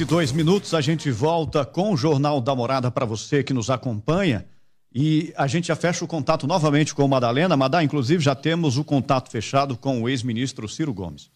[0.00, 3.68] e dois minutos, a gente volta com o Jornal da Morada para você que nos
[3.68, 4.46] acompanha.
[4.94, 7.56] E a gente já fecha o contato novamente com Madalena.
[7.56, 11.30] Madá, inclusive, já temos o contato fechado com o ex-ministro Ciro Gomes.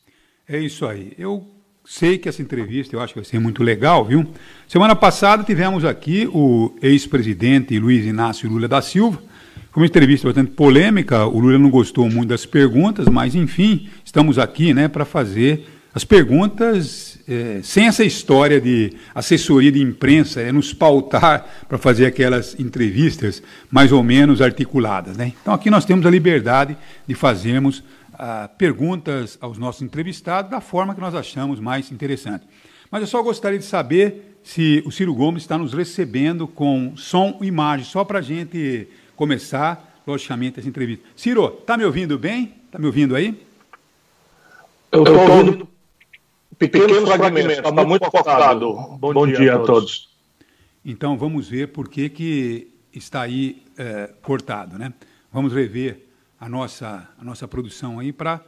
[0.48, 1.12] É isso aí.
[1.18, 1.46] Eu
[1.84, 4.26] sei que essa entrevista eu acho que vai ser muito legal, viu?
[4.68, 9.20] Semana passada tivemos aqui o ex-presidente Luiz Inácio Lula da Silva.
[9.70, 11.26] Foi uma entrevista bastante polêmica.
[11.26, 16.04] O Lula não gostou muito das perguntas, mas enfim, estamos aqui, né, para fazer as
[16.04, 22.58] perguntas é, sem essa história de assessoria de imprensa, é nos pautar para fazer aquelas
[22.58, 25.16] entrevistas mais ou menos articuladas.
[25.16, 25.32] Né?
[25.40, 27.82] Então aqui nós temos a liberdade de fazermos
[28.14, 32.44] ah, perguntas aos nossos entrevistados da forma que nós achamos mais interessante.
[32.90, 37.38] Mas eu só gostaria de saber se o Ciro Gomes está nos recebendo com som
[37.42, 41.04] e imagem, só para a gente começar, logicamente, essa entrevista.
[41.16, 42.54] Ciro, está me ouvindo bem?
[42.66, 43.36] Está me ouvindo aí?
[44.92, 45.75] Eu estou ouvindo
[46.58, 48.72] pequenos, pequenos fragmentos, está muito cortado.
[48.98, 50.08] Bom, Bom dia, dia, a todos.
[50.84, 54.92] Então vamos ver por que, que está aí é, cortado, né?
[55.32, 56.06] Vamos rever
[56.40, 58.40] a nossa, a nossa produção aí para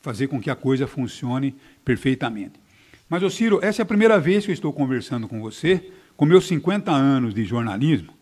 [0.00, 2.60] fazer com que a coisa funcione perfeitamente.
[3.08, 5.90] Mas, ô Ciro, essa é a primeira vez que eu estou conversando com você.
[6.16, 8.12] Com meus 50 anos de jornalismo,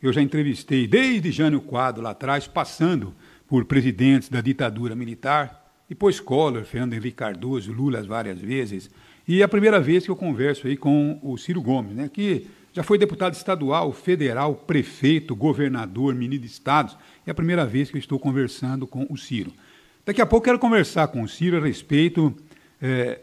[0.00, 3.14] eu já entrevistei desde Jânio Quadro lá atrás, passando
[3.46, 5.61] por presidentes da ditadura militar,
[5.92, 8.90] depois Collor, Fernando Henrique Cardoso, Lula várias vezes.
[9.28, 12.46] E é a primeira vez que eu converso aí com o Ciro Gomes, né, que
[12.72, 16.96] já foi deputado estadual, federal, prefeito, governador, ministro de estados.
[17.26, 19.52] É a primeira vez que eu estou conversando com o Ciro.
[20.02, 22.34] Daqui a pouco quero conversar com o Ciro a respeito
[22.80, 23.20] é,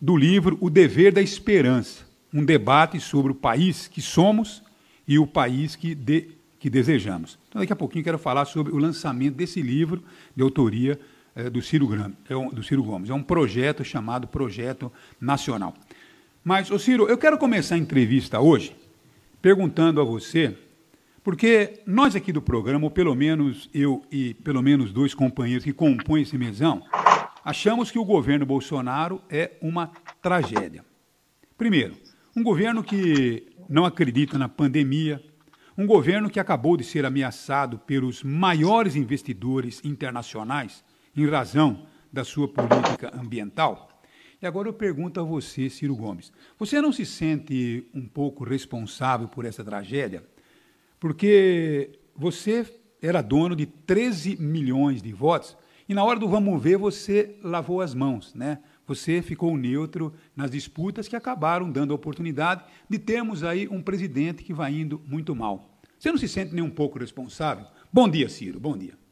[0.00, 4.62] do livro O Dever da Esperança, um debate sobre o país que somos
[5.08, 6.28] e o país que, de,
[6.60, 7.36] que desejamos.
[7.48, 10.00] Então, daqui a pouquinho quero falar sobre o lançamento desse livro
[10.36, 10.96] de autoria
[11.34, 13.10] é, do, Ciro Grande, é do Ciro Gomes.
[13.10, 15.74] É um projeto chamado Projeto Nacional.
[16.42, 18.76] Mas, ô Ciro, eu quero começar a entrevista hoje
[19.40, 20.56] perguntando a você,
[21.22, 25.72] porque nós aqui do programa, ou pelo menos eu e pelo menos dois companheiros que
[25.72, 26.82] compõem esse mesão,
[27.44, 29.90] achamos que o governo Bolsonaro é uma
[30.22, 30.84] tragédia.
[31.56, 31.94] Primeiro,
[32.36, 35.22] um governo que não acredita na pandemia,
[35.76, 40.83] um governo que acabou de ser ameaçado pelos maiores investidores internacionais
[41.16, 43.88] em razão da sua política ambiental.
[44.40, 49.28] E agora eu pergunto a você, Ciro Gomes: você não se sente um pouco responsável
[49.28, 50.24] por essa tragédia?
[51.00, 52.66] Porque você
[53.00, 55.56] era dono de 13 milhões de votos
[55.88, 58.58] e na hora do vamos ver você lavou as mãos, né?
[58.86, 64.42] Você ficou neutro nas disputas que acabaram dando a oportunidade de termos aí um presidente
[64.42, 65.78] que vai indo muito mal.
[65.98, 67.66] Você não se sente nem um pouco responsável?
[67.92, 68.60] Bom dia, Ciro.
[68.60, 69.03] Bom dia.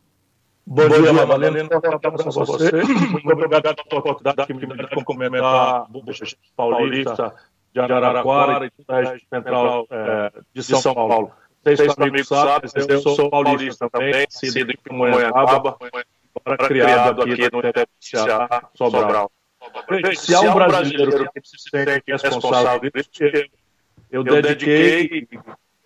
[0.65, 1.69] Bom, Bom dia, Madalena.
[2.05, 2.71] Abraço a você.
[2.83, 6.25] Muito obrigado pela oportunidade que me deu de cumprimentar Bocha
[6.57, 7.35] Paulista
[7.73, 11.33] de Araraquara e toda a região central é, de São Paulo.
[11.65, 15.77] Vocês, amigos, sabem, eu sou paulista também, nascido em Pinhoiaba,
[16.35, 17.63] agora criado aqui no
[18.01, 19.31] Ceará, Sobral.
[20.17, 23.11] Se há um brasileiro que se sente responsável por isso,
[24.11, 25.29] eu dediquei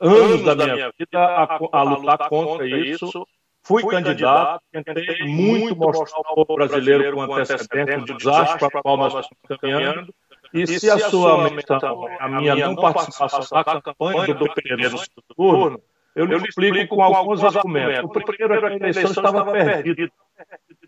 [0.00, 3.26] anos da minha vida a, a lutar contra isso
[3.66, 8.82] Fui, Fui candidato, tentei muito mostrar ao povo brasileiro com antecedente o desastre para o
[8.82, 10.14] qual nós estamos caminhando.
[10.54, 14.98] E, e se a sua menção, a minha não participação na campanha do PT no
[14.98, 15.80] segundo turno,
[16.14, 18.04] eu lhe explico com alguns argumentos.
[18.04, 20.12] O primeiro é que a eleição estava perdida.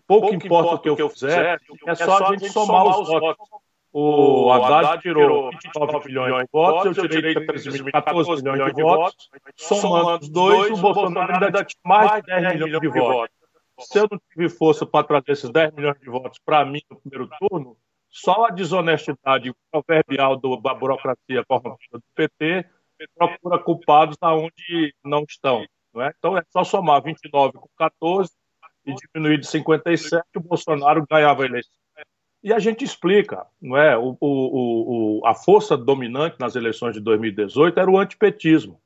[0.07, 3.45] Pouco importa o que eu fizer, é só a gente somar os votos.
[3.91, 9.29] O Haddad tirou 29 milhões de votos, eu tirei 14 milhões de votos.
[9.55, 13.35] Somando os dois, o Bolsonaro ainda tinha mais de 10 milhões de votos.
[13.79, 16.99] Se eu não tive força para trazer esses 10 milhões de votos para mim no
[16.99, 17.77] primeiro turno,
[18.09, 22.65] só a desonestidade proverbial da burocracia corrompida do PT
[23.15, 25.65] procura culpados aonde não estão.
[25.93, 26.13] Não é?
[26.17, 28.31] Então é só somar 29 com 14
[28.85, 31.78] e diminuir de 57, o Bolsonaro ganhava a eleição.
[32.41, 33.97] E a gente explica, não é?
[33.97, 38.79] O, o, o, a força dominante nas eleições de 2018 era o antipetismo.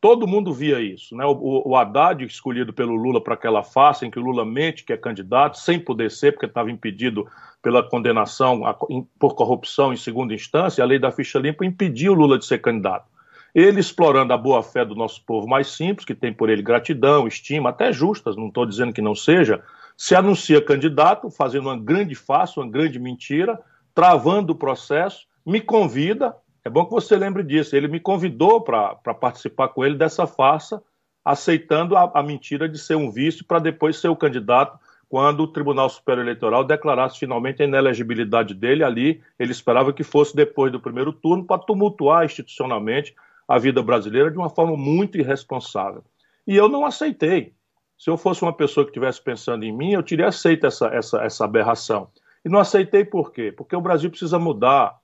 [0.00, 1.16] Todo mundo via isso.
[1.16, 1.24] Né?
[1.24, 4.92] O, o Haddad, escolhido pelo Lula para aquela face em que o Lula mente que
[4.92, 7.26] é candidato, sem poder ser, porque estava impedido
[7.60, 12.16] pela condenação a, por corrupção em segunda instância, a lei da ficha limpa impediu o
[12.16, 13.06] Lula de ser candidato.
[13.54, 17.70] Ele explorando a boa-fé do nosso povo mais simples, que tem por ele gratidão, estima,
[17.70, 19.62] até justas, não estou dizendo que não seja,
[20.02, 23.56] se anuncia candidato, fazendo uma grande farsa, uma grande mentira,
[23.94, 26.34] travando o processo, me convida,
[26.64, 30.82] é bom que você lembre disso, ele me convidou para participar com ele dessa farsa,
[31.24, 34.76] aceitando a, a mentira de ser um vice para depois ser o candidato
[35.08, 39.22] quando o Tribunal Superior Eleitoral declarasse finalmente a inelegibilidade dele ali.
[39.38, 43.14] Ele esperava que fosse depois do primeiro turno para tumultuar institucionalmente
[43.46, 46.02] a vida brasileira de uma forma muito irresponsável.
[46.44, 47.54] E eu não aceitei.
[48.02, 51.22] Se eu fosse uma pessoa que estivesse pensando em mim, eu teria aceito essa, essa,
[51.22, 52.08] essa aberração.
[52.44, 53.52] E não aceitei por quê?
[53.56, 54.98] Porque o Brasil precisa mudar,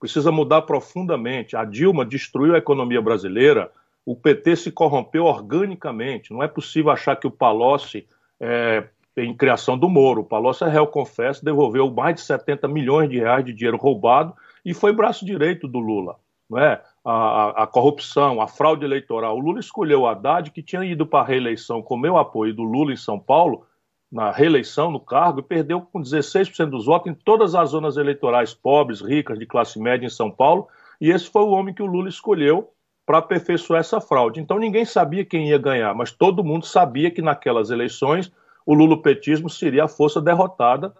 [0.00, 1.54] precisa mudar profundamente.
[1.54, 3.70] A Dilma destruiu a economia brasileira,
[4.02, 6.32] o PT se corrompeu organicamente.
[6.32, 8.06] Não é possível achar que o Palocci
[8.40, 10.22] é, em criação do Moro.
[10.22, 14.34] O Palocci é réu confesso, devolveu mais de 70 milhões de reais de dinheiro roubado
[14.64, 16.16] e foi braço direito do Lula.
[16.48, 16.80] Não é?
[17.10, 19.36] A, a, corrupção, a fraude eleitoral.
[19.36, 22.62] O Lula escolheu o Haddad, que tinha ido para a reeleição com meu apoio do
[22.62, 23.64] Lula em São Paulo,
[24.12, 28.52] na reeleição, no cargo, e perdeu com 16% dos votos em todas as zonas eleitorais
[28.52, 30.68] pobres, ricas, de classe média em São Paulo.
[31.00, 32.70] E esse foi o homem que o Lula escolheu
[33.06, 34.40] para aperfeiçoar essa fraude.
[34.40, 38.30] Então ninguém sabia quem ia ganhar, mas todo mundo sabia que naquelas eleições
[38.66, 40.94] o lulopetismo seria a força derrotada,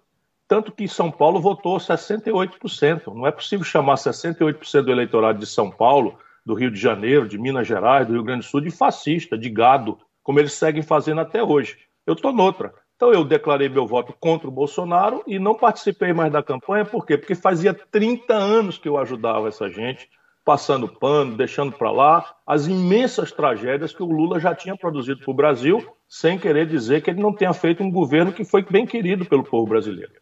[0.49, 3.15] tanto que São Paulo votou 68%.
[3.15, 7.39] Não é possível chamar 68% do eleitorado de São Paulo, do Rio de Janeiro, de
[7.39, 11.21] Minas Gerais, do Rio Grande do Sul, de fascista, de gado, como eles seguem fazendo
[11.21, 11.77] até hoje.
[12.07, 12.73] Eu estou noutra.
[12.97, 17.07] Então eu declarei meu voto contra o Bolsonaro e não participei mais da campanha, por
[17.07, 17.19] quê?
[17.19, 20.09] Porque fazia 30 anos que eu ajudava essa gente,
[20.45, 25.31] passando pano, deixando para lá as imensas tragédias que o Lula já tinha produzido para
[25.31, 28.87] o Brasil, sem querer dizer que ele não tenha feito um governo que foi bem
[28.87, 30.15] querido pelo povo brasileiro.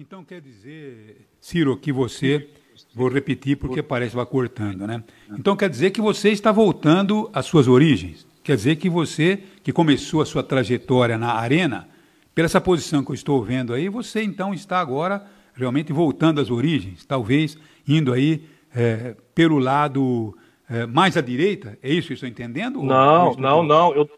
[0.00, 2.48] Então quer dizer, Ciro, que você,
[2.94, 5.04] vou repetir porque parece que vai cortando, né?
[5.38, 8.26] Então quer dizer que você está voltando às suas origens.
[8.42, 11.86] Quer dizer que você, que começou a sua trajetória na arena,
[12.34, 16.50] pela essa posição que eu estou vendo aí, você então está agora realmente voltando às
[16.50, 20.34] origens, talvez indo aí é, pelo lado
[20.70, 21.78] é, mais à direita?
[21.82, 22.82] É isso que eu estou entendendo?
[22.82, 23.94] Não, não, não.
[23.94, 24.08] Eu,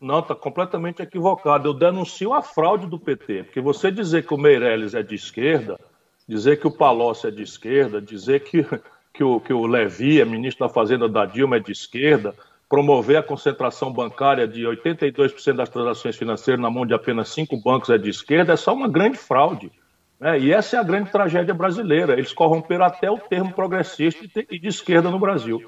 [0.00, 1.68] não, está completamente equivocado.
[1.68, 5.78] Eu denuncio a fraude do PT, porque você dizer que o Meirelles é de esquerda,
[6.26, 8.64] dizer que o Palocci é de esquerda, dizer que,
[9.12, 12.34] que, o, que o Levi é ministro da Fazenda da Dilma é de esquerda,
[12.68, 17.88] promover a concentração bancária de 82% das transações financeiras na mão de apenas cinco bancos
[17.90, 19.72] é de esquerda, é só uma grande fraude.
[20.20, 20.38] Né?
[20.38, 22.12] E essa é a grande tragédia brasileira.
[22.12, 25.62] Eles corromperam até o termo progressista e de esquerda no Brasil.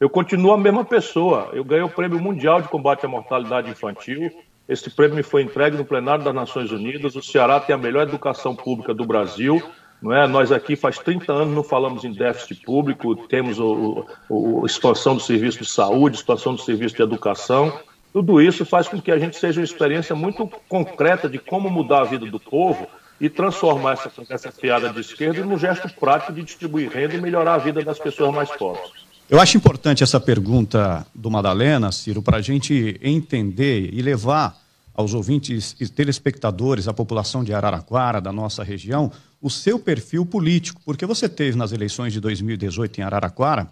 [0.00, 1.50] Eu continuo a mesma pessoa.
[1.52, 4.30] Eu ganhei o Prêmio Mundial de Combate à Mortalidade Infantil.
[4.66, 7.14] Esse prêmio me foi entregue no plenário das Nações Unidas.
[7.16, 9.62] O Ceará tem a melhor educação pública do Brasil.
[10.00, 10.26] Não é?
[10.26, 15.58] Nós aqui faz 30 anos não falamos em déficit público, temos o, expansão do serviço
[15.58, 17.70] de saúde, expansão do serviço de educação.
[18.10, 22.00] Tudo isso faz com que a gente seja uma experiência muito concreta de como mudar
[22.00, 22.86] a vida do povo
[23.20, 27.56] e transformar essa, essa piada de esquerda num gesto prático de distribuir renda e melhorar
[27.56, 29.09] a vida das pessoas mais pobres.
[29.30, 34.60] Eu acho importante essa pergunta do Madalena, Ciro, para a gente entender e levar
[34.92, 40.82] aos ouvintes e telespectadores, a população de Araraquara, da nossa região, o seu perfil político,
[40.84, 43.70] porque você teve nas eleições de 2018 em Araraquara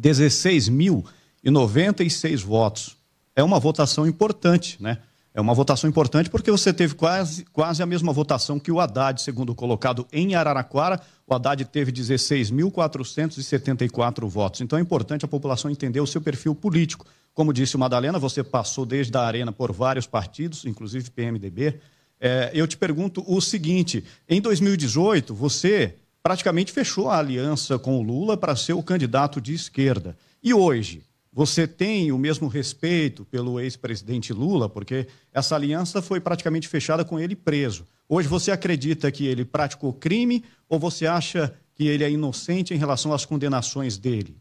[0.00, 2.96] 16.096 votos.
[3.34, 4.98] É uma votação importante, né?
[5.36, 9.20] É uma votação importante porque você teve quase, quase a mesma votação que o Haddad,
[9.20, 11.00] segundo colocado em Araraquara.
[11.26, 14.60] O Haddad teve 16.474 votos.
[14.60, 17.04] Então é importante a população entender o seu perfil político.
[17.34, 21.80] Como disse o Madalena, você passou desde a Arena por vários partidos, inclusive PMDB.
[22.20, 28.02] É, eu te pergunto o seguinte: em 2018, você praticamente fechou a aliança com o
[28.02, 30.16] Lula para ser o candidato de esquerda.
[30.40, 31.02] E hoje,
[31.34, 37.18] você tem o mesmo respeito pelo ex-presidente Lula, porque essa aliança foi praticamente fechada com
[37.18, 37.84] ele preso.
[38.08, 42.76] Hoje você acredita que ele praticou crime ou você acha que ele é inocente em
[42.76, 44.36] relação às condenações dele?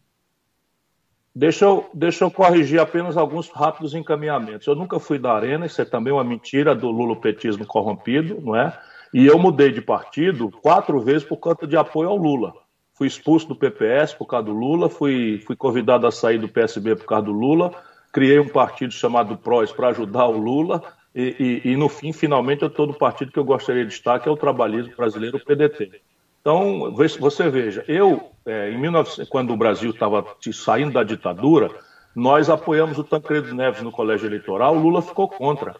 [1.36, 4.68] Deixa eu, deixa eu corrigir apenas alguns rápidos encaminhamentos.
[4.68, 8.72] Eu nunca fui da Arena, isso é também uma mentira do lulopetismo corrompido, não é?
[9.12, 12.54] E eu mudei de partido quatro vezes por conta de apoio ao Lula
[12.94, 16.96] fui expulso do PPS por causa do Lula, fui, fui convidado a sair do PSB
[16.96, 17.72] por causa do Lula,
[18.12, 20.84] criei um partido chamado PROS para ajudar o Lula,
[21.16, 24.20] e, e, e, no fim, finalmente, eu estou no partido que eu gostaria de estar,
[24.20, 26.02] que é o Trabalhismo Brasileiro, o PDT.
[26.42, 29.28] Então, você veja, eu, é, em 19...
[29.28, 31.70] quando o Brasil estava saindo da ditadura,
[32.16, 35.76] nós apoiamos o Tancredo Neves no colégio eleitoral, o Lula ficou contra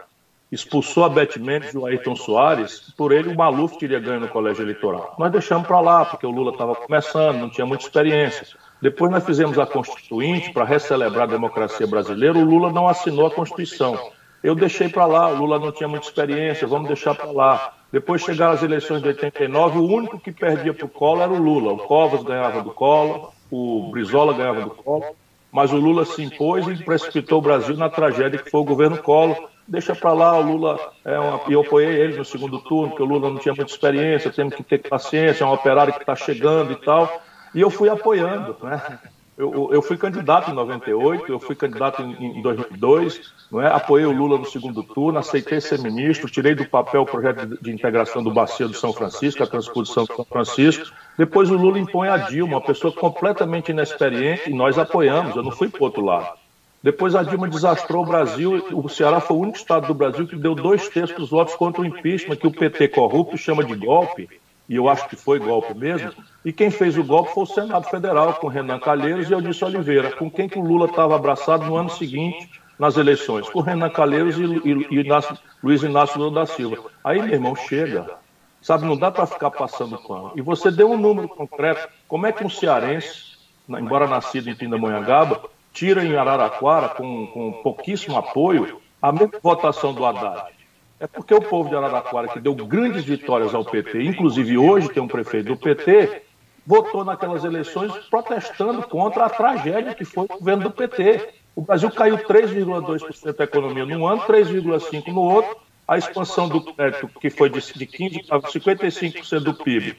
[0.54, 4.28] expulsou a Beth Mendes e o Ayrton Soares, por ele o Maluf teria ganho no
[4.28, 5.16] colégio eleitoral.
[5.18, 8.46] Nós deixamos para lá, porque o Lula estava começando, não tinha muita experiência.
[8.82, 13.32] Depois nós fizemos a Constituinte para recelebrar a democracia brasileira, o Lula não assinou a
[13.32, 13.98] Constituição.
[14.44, 17.74] Eu deixei para lá, o Lula não tinha muita experiência, vamos deixar para lá.
[17.92, 21.42] Depois chegaram as eleições de 89, o único que perdia para o Collor era o
[21.42, 21.74] Lula.
[21.74, 25.14] O Covas ganhava do Collor, o Brizola ganhava do Collor,
[25.52, 28.98] mas o Lula se impôs e precipitou o Brasil na tragédia que foi o governo
[28.98, 32.90] Collor, deixa para lá, o Lula é uma, e eu apoiei ele no segundo turno,
[32.90, 36.00] porque o Lula não tinha muita experiência, temos que ter paciência, é um operário que
[36.00, 37.22] está chegando e tal.
[37.54, 39.00] E eu fui apoiando, né?
[39.36, 43.68] Eu, eu, fui candidato em 98, eu fui candidato em, em 2002, não é?
[43.68, 47.60] apoiei o Lula no segundo turno, aceitei ser ministro, tirei do papel o projeto de,
[47.60, 50.86] de integração do Bacia do São Francisco, a transposição do São Francisco.
[51.18, 55.52] Depois o Lula impõe a Dilma, uma pessoa completamente inexperiente, e nós apoiamos, eu não
[55.52, 56.43] fui para outro lado.
[56.84, 60.36] Depois a Dilma desastrou o Brasil, o Ceará foi o único estado do Brasil que
[60.36, 64.28] deu dois terços dos votos contra o impeachment, que o PT corrupto chama de golpe,
[64.68, 66.12] e eu acho que foi golpe mesmo,
[66.44, 70.12] e quem fez o golpe foi o Senado Federal, com Renan Calheiros e Eudício Oliveira,
[70.12, 74.38] com quem que o Lula estava abraçado no ano seguinte, nas eleições, com Renan Calheiros
[74.38, 76.92] e, e, e Inácio, Luiz Inácio Lula da Silva.
[77.02, 78.18] Aí, meu irmão, chega.
[78.62, 80.32] Sabe, não dá para ficar passando pano.
[80.36, 81.88] E você deu um número concreto.
[82.08, 83.38] Como é que um cearense,
[83.70, 90.06] embora nascido em Pindamonhangaba, tira em Araraquara, com, com pouquíssimo apoio, a mesma votação do
[90.06, 90.54] Haddad?
[91.00, 95.04] É porque o povo de Araraquara, que deu grandes vitórias ao PT, inclusive hoje tem
[95.04, 96.22] um prefeito do PT,
[96.66, 101.34] votou naquelas eleições protestando contra a tragédia que foi o governo do PT.
[101.56, 105.58] O Brasil caiu 3,2% da economia num ano, 3,5% no outro.
[105.86, 109.98] A expansão do crédito, que foi de 15% para 55% do PIB,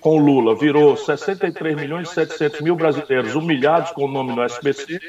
[0.00, 5.00] com Lula, virou 63 milhões e 700 mil brasileiros humilhados com o nome no SBC.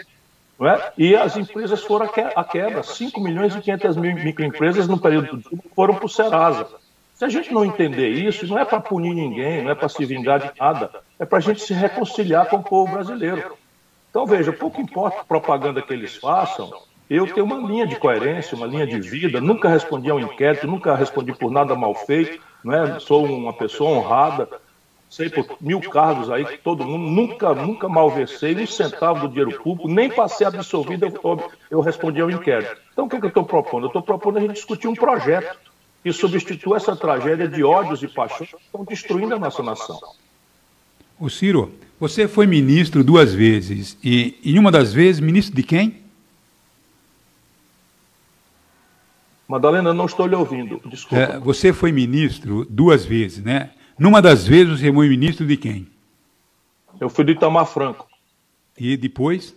[0.62, 0.94] É?
[0.98, 2.84] E as empresas foram à quebra.
[2.84, 6.68] 5 milhões e 500 mil microempresas no período do foram para o Serasa.
[7.16, 10.04] Se a gente não entender isso, não é para punir ninguém, não é para se
[10.06, 10.90] vingar de nada,
[11.20, 13.56] é para a gente se reconciliar com o povo brasileiro.
[14.10, 16.72] Então, veja, pouco importa a propaganda que eles façam,
[17.10, 20.68] eu tenho uma linha de coerência, uma linha de vida, nunca respondi a um inquérito,
[20.68, 23.00] nunca respondi por nada mal feito, né?
[23.00, 24.48] sou uma pessoa honrada,
[25.10, 29.62] sei por mil cargos aí que todo mundo, nunca, nunca malversei um centavo do dinheiro
[29.62, 32.76] público, nem passei absolvido, eu, eu respondi ao inquérito.
[32.92, 33.84] Então, o que, é que eu estou propondo?
[33.84, 35.58] Eu estou propondo a gente discutir um projeto
[36.04, 40.00] que substitua essa tragédia de ódios e paixões que estão destruindo a nossa nação.
[41.20, 46.03] O Ciro, você foi ministro duas vezes e em uma das vezes ministro de quem?
[49.54, 50.82] Madalena, não estou lhe ouvindo.
[50.84, 51.24] Desculpa.
[51.24, 53.70] É, você foi ministro duas vezes, né?
[54.00, 55.88] Numa das vezes você foi ministro de quem?
[57.00, 58.08] Eu fui do Itamar Franco.
[58.76, 59.56] E depois?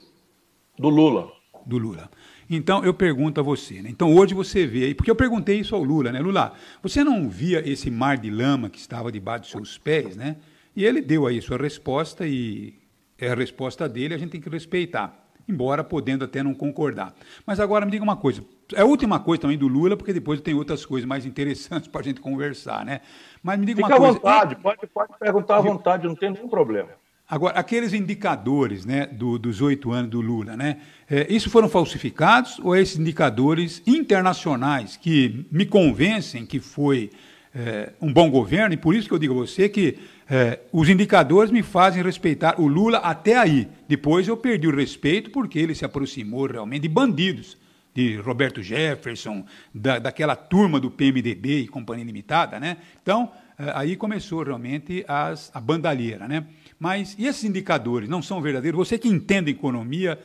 [0.78, 1.32] Do Lula.
[1.64, 2.10] Do Lula.
[2.50, 3.88] Então eu pergunto a você, né?
[3.88, 6.20] então hoje você vê aí, porque eu perguntei isso ao Lula, né?
[6.20, 10.36] Lula, você não via esse mar de lama que estava debaixo dos seus pés, né?
[10.76, 12.74] E ele deu aí sua resposta e
[13.18, 17.14] é a resposta dele, a gente tem que respeitar, embora podendo até não concordar.
[17.46, 20.40] Mas agora me diga uma coisa, é a última coisa também do Lula, porque depois
[20.40, 23.00] tem outras coisas mais interessantes para a gente conversar, né?
[23.42, 24.14] Mas me diga Fica uma coisa.
[24.14, 26.88] Fica à vontade, pode, pode perguntar à vontade, não tem nenhum problema.
[27.28, 30.78] Agora, aqueles indicadores né, do, dos oito anos do Lula, né,
[31.10, 37.10] é, isso foram falsificados ou esses indicadores internacionais que me convencem que foi
[37.52, 39.98] é, um bom governo, e por isso que eu digo a você que
[40.30, 43.66] é, os indicadores me fazem respeitar o Lula até aí.
[43.88, 47.56] Depois eu perdi o respeito porque ele se aproximou realmente de bandidos,
[47.96, 49.42] de Roberto Jefferson,
[49.74, 52.60] da, daquela turma do PMDB e Companhia Limitada.
[52.60, 52.76] Né?
[53.02, 56.28] Então, é, aí começou realmente as, a bandalheira.
[56.28, 56.46] Né?
[56.78, 58.76] Mas e esses indicadores não são verdadeiros?
[58.76, 60.20] Você que entende economia,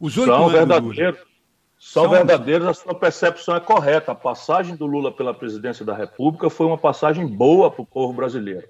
[0.00, 1.20] os oito anos verdadeiros.
[1.78, 4.10] São, são verdadeiros, a sua percepção é correta.
[4.10, 8.12] A passagem do Lula pela presidência da República foi uma passagem boa para o povo
[8.12, 8.68] brasileiro.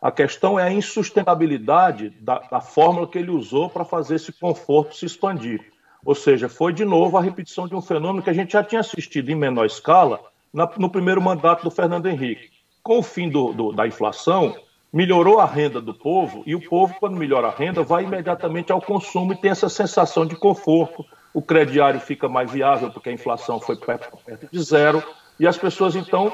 [0.00, 4.96] A questão é a insustentabilidade da, da fórmula que ele usou para fazer esse conforto
[4.96, 5.71] se expandir.
[6.04, 8.80] Ou seja, foi de novo a repetição de um fenômeno que a gente já tinha
[8.80, 10.20] assistido em menor escala
[10.52, 12.50] na, no primeiro mandato do Fernando Henrique.
[12.82, 14.56] Com o fim do, do, da inflação,
[14.92, 18.80] melhorou a renda do povo, e o povo, quando melhora a renda, vai imediatamente ao
[18.80, 21.04] consumo e tem essa sensação de conforto.
[21.32, 25.02] O crediário fica mais viável porque a inflação foi perto, perto de zero,
[25.40, 26.32] e as pessoas então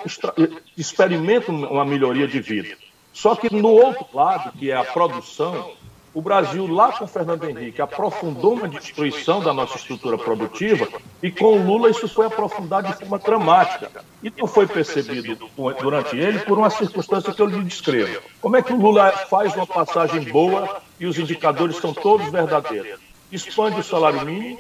[0.76, 2.76] experimentam uma melhoria de vida.
[3.12, 5.72] Só que no outro lado, que é a produção,
[6.18, 10.88] o Brasil, lá com Fernando Henrique, aprofundou uma destruição da nossa estrutura produtiva
[11.22, 14.04] e com Lula isso foi aprofundado de forma dramática.
[14.20, 15.48] E não foi percebido
[15.80, 18.20] durante ele por uma circunstância que eu lhe descrevo.
[18.40, 22.98] Como é que o Lula faz uma passagem boa e os indicadores são todos verdadeiros?
[23.30, 24.58] Expande o salário mínimo,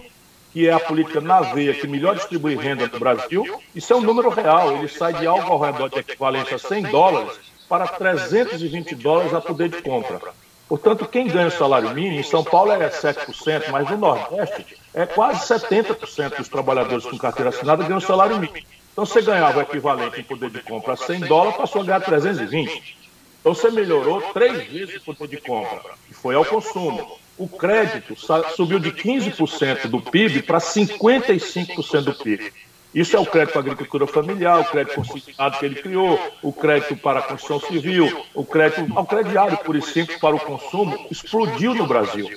[0.52, 3.60] que é a política na veia que melhor distribui renda no Brasil.
[3.74, 6.82] Isso é um número real, ele sai de algo ao redor de equivalência a 100
[6.84, 7.32] dólares
[7.68, 10.20] para 320 dólares a poder de compra.
[10.68, 15.06] Portanto, quem ganha o salário mínimo, em São Paulo é 7%, mas no Nordeste é
[15.06, 18.66] quase 70% dos trabalhadores com carteira assinada ganham o salário mínimo.
[18.92, 22.00] Então, você ganhava o equivalente em poder de compra a 100 dólares, passou a ganhar
[22.00, 22.98] 320.
[23.40, 27.18] Então, você melhorou três vezes o poder de compra, e foi ao consumo.
[27.38, 28.14] O crédito
[28.56, 32.52] subiu de 15% do PIB para 55% do PIB.
[32.94, 36.96] Isso é o crédito à agricultura familiar, o crédito consignado que ele criou, o crédito
[36.96, 41.74] para a construção civil, o crédito ao crediário, por e simples, para o consumo, explodiu
[41.74, 42.28] no Brasil.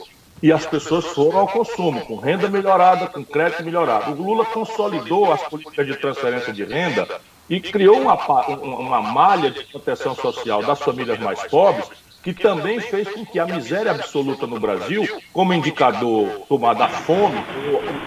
[0.43, 4.11] E as pessoas foram ao consumo, com renda melhorada, com crédito melhorado.
[4.11, 7.07] O Lula consolidou as políticas de transferência de renda
[7.49, 8.15] e criou uma,
[8.55, 11.87] uma malha de proteção social das famílias mais pobres
[12.23, 17.43] que também fez com que a miséria absoluta no Brasil, como indicador tomado a fome,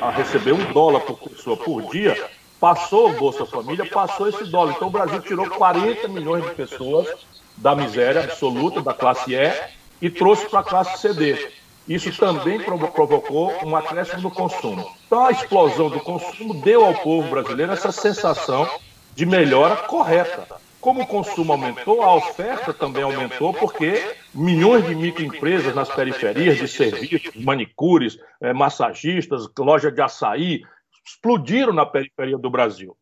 [0.00, 2.30] a receber um dólar por pessoa por dia,
[2.61, 4.75] passou o Bolsa Família, passou esse dólar.
[4.76, 7.09] Então o Brasil tirou 40 milhões de pessoas
[7.56, 9.52] da miséria absoluta, da classe E,
[10.00, 11.50] e trouxe para a classe CD.
[11.87, 14.90] Isso também provocou um acréscimo no consumo.
[15.06, 18.68] Então a explosão do consumo deu ao povo brasileiro essa sensação
[19.14, 20.47] de melhora correta.
[20.85, 26.69] Como o consumo aumentou, a oferta também aumentou, porque milhões de microempresas nas periferias de
[26.69, 30.61] serviços, manicures, eh, massagistas, loja de açaí,
[31.03, 32.95] explodiram na periferia do Brasil.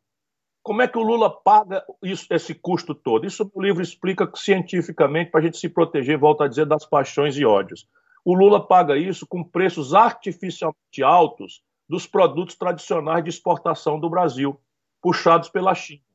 [0.62, 3.26] Como é que o Lula paga isso, esse custo todo?
[3.26, 7.36] Isso o livro explica cientificamente para a gente se proteger, volta a dizer, das paixões
[7.36, 7.88] e ódios.
[8.24, 14.56] O Lula paga isso com preços artificialmente altos dos produtos tradicionais de exportação do Brasil,
[15.02, 16.11] puxados pela China.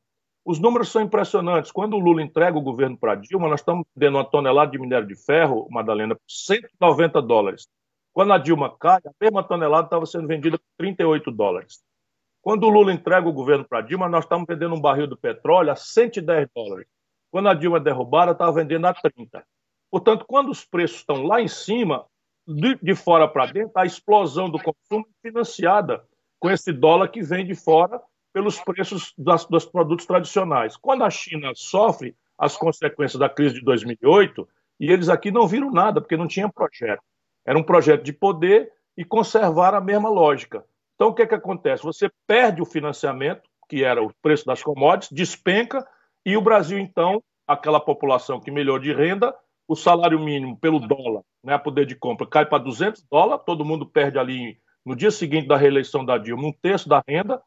[0.48, 1.70] Os números são impressionantes.
[1.70, 5.06] Quando o Lula entrega o governo para Dilma, nós estamos dando uma tonelada de minério
[5.06, 7.68] de ferro, Madalena, por 190 dólares.
[8.14, 11.82] Quando a Dilma cai, a mesma tonelada estava sendo vendida por 38 dólares.
[12.40, 15.70] Quando o Lula entrega o governo para Dilma, nós estamos vendendo um barril do petróleo
[15.70, 16.88] a 110 dólares.
[17.30, 19.44] Quando a Dilma é derrubada, estava vendendo a 30.
[19.90, 22.06] Portanto, quando os preços estão lá em cima,
[22.46, 26.02] de, de fora para dentro, a explosão do consumo é financiada
[26.40, 28.00] com esse dólar que vem de fora
[28.32, 30.76] pelos preços das, dos produtos tradicionais.
[30.76, 34.48] Quando a China sofre as consequências da crise de 2008,
[34.80, 37.02] e eles aqui não viram nada, porque não tinha projeto.
[37.44, 40.64] Era um projeto de poder e conservar a mesma lógica.
[40.94, 41.82] Então, o que, é que acontece?
[41.82, 45.86] Você perde o financiamento, que era o preço das commodities, despenca,
[46.24, 49.34] e o Brasil, então, aquela população que melhor de renda,
[49.66, 53.86] o salário mínimo pelo dólar, né, poder de compra, cai para 200 dólares, todo mundo
[53.86, 57.40] perde ali no dia seguinte da reeleição da Dilma um terço da renda,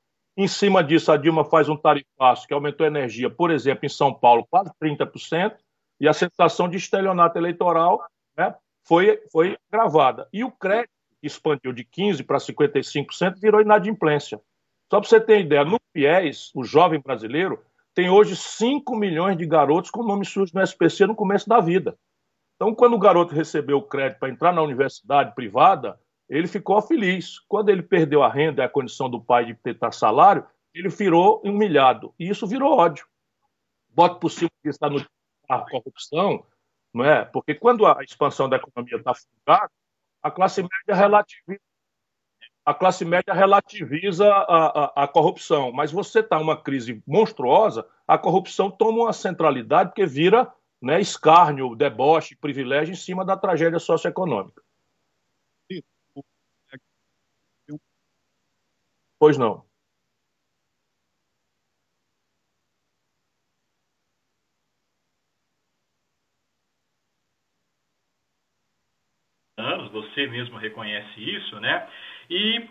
[0.43, 3.89] em cima disso, a Dilma faz um tarifaço que aumentou a energia, por exemplo, em
[3.89, 5.56] São Paulo, quase 30%,
[5.99, 8.04] e a sensação de estelionato eleitoral
[8.36, 8.56] né,
[8.88, 10.27] foi, foi gravada.
[10.34, 10.89] E o crédito
[11.21, 14.41] expandiu de 15% para 55%, virou inadimplência.
[14.89, 19.45] Só para você ter ideia, no FIES, o jovem brasileiro tem hoje 5 milhões de
[19.45, 21.95] garotos com nome sujo no SPC no começo da vida.
[22.56, 25.99] Então, quando o garoto recebeu o crédito para entrar na universidade privada,
[26.31, 27.39] ele ficou feliz.
[27.39, 31.41] Quando ele perdeu a renda e a condição do pai de ter salário, ele virou
[31.43, 32.13] humilhado.
[32.17, 33.05] E isso virou ódio.
[33.89, 35.05] Bota por cima que está no
[35.49, 36.45] a corrupção,
[36.93, 37.25] não é?
[37.25, 39.69] Porque quando a expansão da economia está fugada,
[40.23, 41.59] a classe média relativiza
[42.63, 48.19] a classe média relativiza a, a, a corrupção, mas você está uma crise monstruosa, a
[48.19, 54.61] corrupção toma uma centralidade porque vira né, escárnio, deboche, privilégio em cima da tragédia socioeconômica.
[59.21, 59.63] Pois não.
[69.60, 71.88] anos, você mesmo reconhece isso, né?
[72.31, 72.67] E,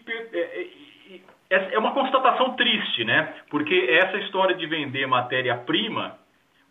[1.10, 3.32] e, é uma constatação triste, né?
[3.48, 6.18] Porque essa história de vender matéria-prima,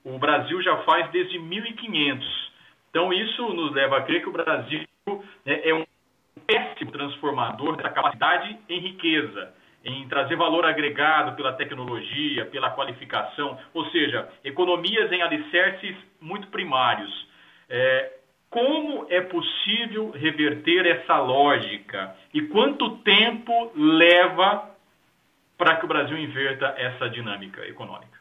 [0.04, 2.52] o Brasil já faz desde 1500.
[2.89, 4.86] Então isso nos leva a crer que o Brasil
[5.46, 5.86] né, é um
[6.46, 13.89] péssimo transformador da capacidade em riqueza em trazer valor agregado pela tecnologia, pela qualificação, ou
[13.92, 17.28] seja, economias em alicerces muito primários.
[17.70, 18.13] É,
[18.50, 24.70] como é possível reverter essa lógica e quanto tempo leva
[25.58, 28.20] para que o Brasil inverta essa dinâmica econômica?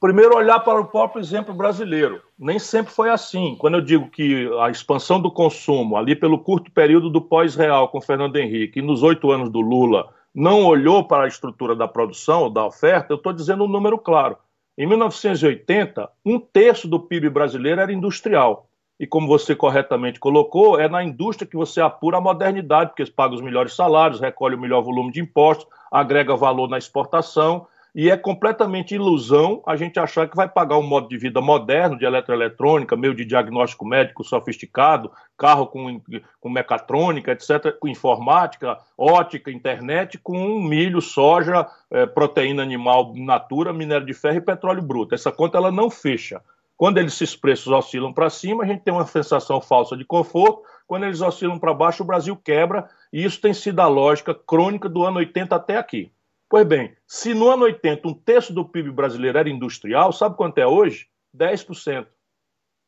[0.00, 2.22] Primeiro, olhar para o próprio exemplo brasileiro.
[2.38, 3.56] Nem sempre foi assim.
[3.58, 8.00] Quando eu digo que a expansão do consumo, ali pelo curto período do pós-real com
[8.00, 12.44] Fernando Henrique e nos oito anos do Lula, não olhou para a estrutura da produção
[12.44, 14.36] ou da oferta, eu estou dizendo um número claro.
[14.78, 18.68] Em 1980, um terço do PIB brasileiro era industrial.
[19.00, 23.34] E como você corretamente colocou, é na indústria que você apura a modernidade, porque paga
[23.34, 27.66] os melhores salários, recolhe o melhor volume de impostos, agrega valor na exportação
[28.00, 31.98] e é completamente ilusão a gente achar que vai pagar um modo de vida moderno,
[31.98, 36.00] de eletroeletrônica, meio de diagnóstico médico sofisticado, carro com,
[36.40, 44.06] com mecatrônica, etc., com informática, ótica, internet, com milho, soja, é, proteína animal natura, minério
[44.06, 45.16] de ferro e petróleo bruto.
[45.16, 46.40] Essa conta ela não fecha.
[46.76, 50.62] Quando esses preços oscilam para cima, a gente tem uma sensação falsa de conforto.
[50.86, 52.88] Quando eles oscilam para baixo, o Brasil quebra.
[53.12, 56.12] E isso tem sido a lógica crônica do ano 80 até aqui.
[56.48, 60.58] Pois bem, se no ano 80 um terço do PIB brasileiro era industrial, sabe quanto
[60.58, 61.06] é hoje?
[61.36, 62.06] 10%.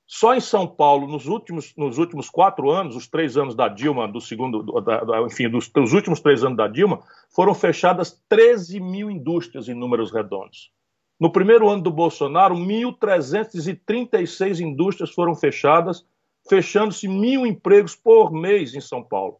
[0.06, 4.08] Só em São Paulo, nos últimos, nos últimos quatro anos, os três anos da Dilma,
[4.08, 9.08] do segundo, da, enfim, dos, dos, últimos três anos da Dilma, foram fechadas 13 mil
[9.08, 10.72] indústrias em números redondos.
[11.20, 16.04] No primeiro ano do Bolsonaro, 1.336 indústrias foram fechadas,
[16.48, 19.38] fechando-se mil empregos por mês em São Paulo.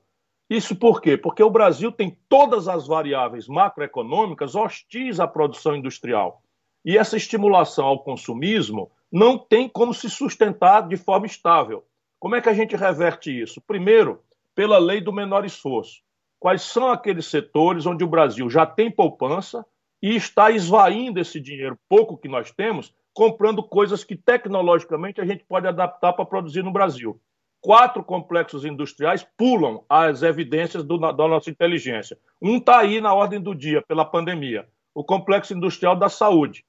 [0.50, 1.16] Isso por quê?
[1.16, 6.42] Porque o Brasil tem todas as variáveis macroeconômicas hostis à produção industrial.
[6.84, 11.84] E essa estimulação ao consumismo não tem como se sustentar de forma estável.
[12.18, 13.60] Como é que a gente reverte isso?
[13.60, 16.02] Primeiro, pela lei do menor esforço.
[16.40, 19.64] Quais são aqueles setores onde o Brasil já tem poupança
[20.02, 25.44] e está esvaindo esse dinheiro pouco que nós temos, comprando coisas que tecnologicamente a gente
[25.44, 27.20] pode adaptar para produzir no Brasil?
[27.60, 32.18] Quatro complexos industriais pulam as evidências do, da nossa inteligência.
[32.40, 36.64] Um está aí na ordem do dia pela pandemia: o complexo industrial da saúde.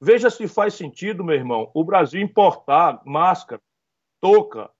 [0.00, 3.62] Veja se faz sentido, meu irmão, o Brasil importar máscara,
[4.20, 4.70] touca,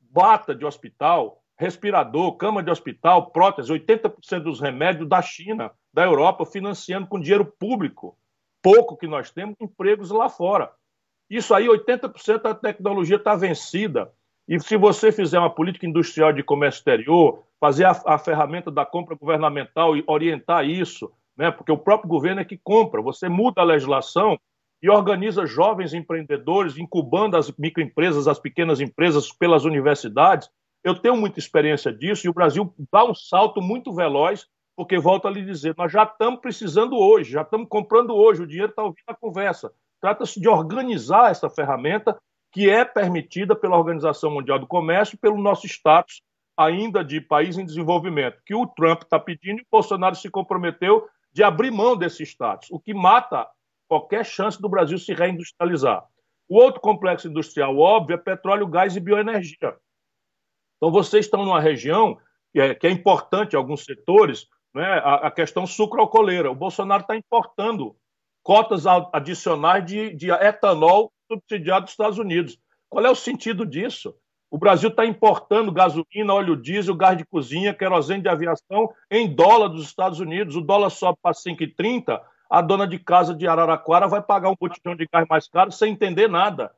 [0.00, 6.46] bata de hospital, respirador, cama de hospital, prótese, 80% dos remédios da China, da Europa,
[6.46, 8.16] financiando com dinheiro público.
[8.62, 10.72] Pouco que nós temos, empregos lá fora.
[11.28, 14.10] Isso aí, 80% da tecnologia está vencida.
[14.50, 18.84] E se você fizer uma política industrial de comércio exterior, fazer a, a ferramenta da
[18.84, 21.08] compra governamental e orientar isso,
[21.38, 24.36] né, porque o próprio governo é que compra, você muda a legislação
[24.82, 30.50] e organiza jovens empreendedores, incubando as microempresas, as pequenas empresas pelas universidades.
[30.82, 35.28] Eu tenho muita experiência disso e o Brasil dá um salto muito veloz, porque, volto
[35.28, 38.82] a lhe dizer, nós já estamos precisando hoje, já estamos comprando hoje, o dinheiro está
[38.82, 39.70] ouvindo a conversa.
[40.00, 42.18] Trata-se de organizar essa ferramenta
[42.52, 46.22] que é permitida pela Organização Mundial do Comércio pelo nosso status
[46.56, 51.08] ainda de país em desenvolvimento, que o Trump está pedindo e o Bolsonaro se comprometeu
[51.32, 53.46] de abrir mão desse status, o que mata
[53.88, 56.04] qualquer chance do Brasil se reindustrializar.
[56.48, 59.76] O outro complexo industrial óbvio é petróleo, gás e bioenergia.
[60.76, 62.18] Então, vocês estão numa região
[62.52, 66.50] que é, é importante em alguns setores, né, a, a questão sucroalcooleira.
[66.50, 67.96] O Bolsonaro está importando
[68.42, 72.58] cotas adicionais de, de etanol subsidiado dos Estados Unidos.
[72.88, 74.14] Qual é o sentido disso?
[74.50, 79.68] O Brasil está importando gasolina, óleo diesel, gás de cozinha, querosene de aviação em dólar
[79.68, 80.56] dos Estados Unidos.
[80.56, 84.96] O dólar sobe para 5,30, a dona de casa de Araraquara vai pagar um botijão
[84.96, 86.72] de gás mais caro sem entender nada.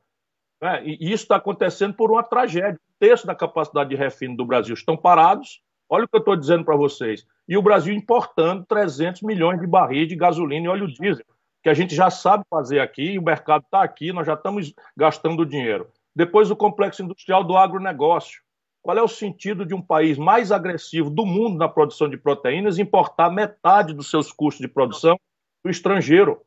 [0.61, 2.79] É, e isso está acontecendo por uma tragédia.
[2.89, 5.59] Um terço da capacidade de refino do Brasil estão parados.
[5.89, 7.25] Olha o que eu estou dizendo para vocês.
[7.47, 11.25] E o Brasil importando 300 milhões de barris de gasolina e óleo diesel,
[11.63, 15.45] que a gente já sabe fazer aqui, o mercado está aqui, nós já estamos gastando
[15.45, 15.89] dinheiro.
[16.13, 18.41] Depois, o complexo industrial do agronegócio.
[18.81, 22.77] Qual é o sentido de um país mais agressivo do mundo na produção de proteínas
[22.77, 25.17] importar metade dos seus custos de produção
[25.63, 26.41] do estrangeiro.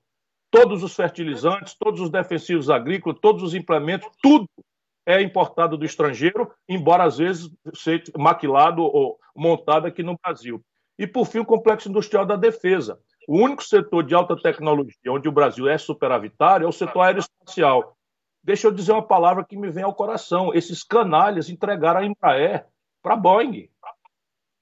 [0.50, 4.46] Todos os fertilizantes, todos os defensivos agrícolas, todos os implementos, tudo
[5.06, 10.62] é importado do estrangeiro, embora às vezes seja maquilado ou montado aqui no Brasil.
[10.98, 12.98] E, por fim, o complexo industrial da defesa.
[13.26, 17.96] O único setor de alta tecnologia onde o Brasil é superavitário é o setor aeroespacial.
[18.42, 20.54] Deixa eu dizer uma palavra que me vem ao coração.
[20.54, 22.66] Esses canalhas entregaram a Embraer
[23.02, 23.68] para a Boeing.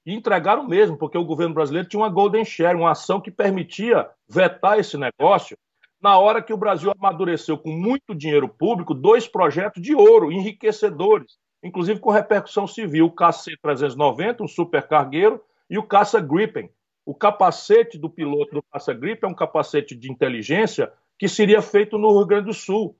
[0.05, 4.09] E entregaram mesmo, porque o governo brasileiro tinha uma Golden Share, uma ação que permitia
[4.27, 5.57] vetar esse negócio,
[6.01, 11.37] na hora que o Brasil amadureceu com muito dinheiro público dois projetos de ouro, enriquecedores,
[11.63, 16.69] inclusive com repercussão civil, o KC-390, um supercargueiro, e o Caça Gripen.
[17.05, 21.97] O capacete do piloto do Caça Gripen é um capacete de inteligência que seria feito
[21.97, 22.97] no Rio Grande do Sul.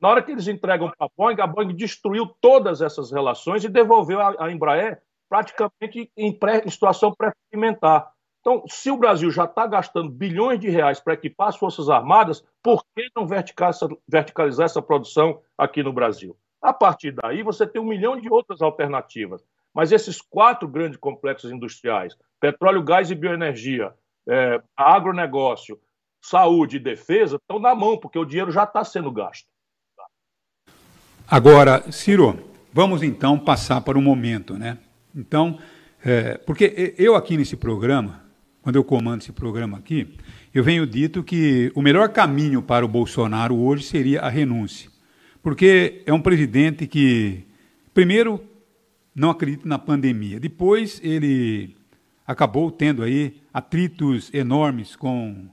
[0.00, 3.68] Na hora que eles entregam para a Boeing, a Boeing destruiu todas essas relações e
[3.68, 8.12] devolveu à Embraer praticamente em, pré, em situação pré-alimentar.
[8.40, 12.44] Então, se o Brasil já está gastando bilhões de reais para equipar as Forças Armadas,
[12.62, 16.36] por que não verticalizar essa produção aqui no Brasil?
[16.60, 19.42] A partir daí, você tem um milhão de outras alternativas.
[19.72, 23.94] Mas esses quatro grandes complexos industriais, petróleo, gás e bioenergia,
[24.28, 25.80] é, agronegócio,
[26.20, 29.46] saúde e defesa, estão na mão, porque o dinheiro já está sendo gasto.
[31.26, 32.38] Agora, Ciro,
[32.70, 34.76] vamos então passar para o momento, né?
[35.16, 35.58] Então,
[36.04, 38.22] é, porque eu aqui nesse programa,
[38.60, 40.14] quando eu comando esse programa aqui,
[40.52, 44.90] eu venho dito que o melhor caminho para o Bolsonaro hoje seria a renúncia.
[45.42, 47.42] Porque é um presidente que,
[47.94, 48.38] primeiro,
[49.14, 50.38] não acredita na pandemia.
[50.38, 51.74] Depois, ele
[52.26, 55.48] acabou tendo aí atritos enormes com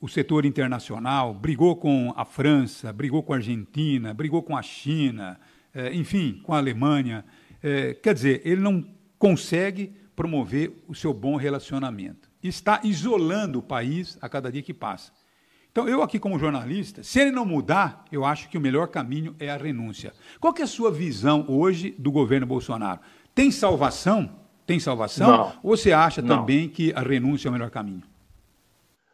[0.00, 5.40] o setor internacional, brigou com a França, brigou com a Argentina, brigou com a China,
[5.72, 7.24] é, enfim, com a Alemanha.
[7.62, 8.86] É, quer dizer, ele não
[9.18, 12.28] consegue promover o seu bom relacionamento.
[12.42, 15.12] está isolando o país a cada dia que passa.
[15.72, 19.34] Então, eu aqui como jornalista, se ele não mudar, eu acho que o melhor caminho
[19.40, 20.12] é a renúncia.
[20.38, 23.00] Qual é a sua visão hoje do governo Bolsonaro?
[23.34, 24.43] Tem salvação?
[24.66, 25.30] Tem salvação?
[25.30, 25.52] Não.
[25.62, 26.38] Ou você acha não.
[26.38, 28.02] também que a renúncia é o melhor caminho?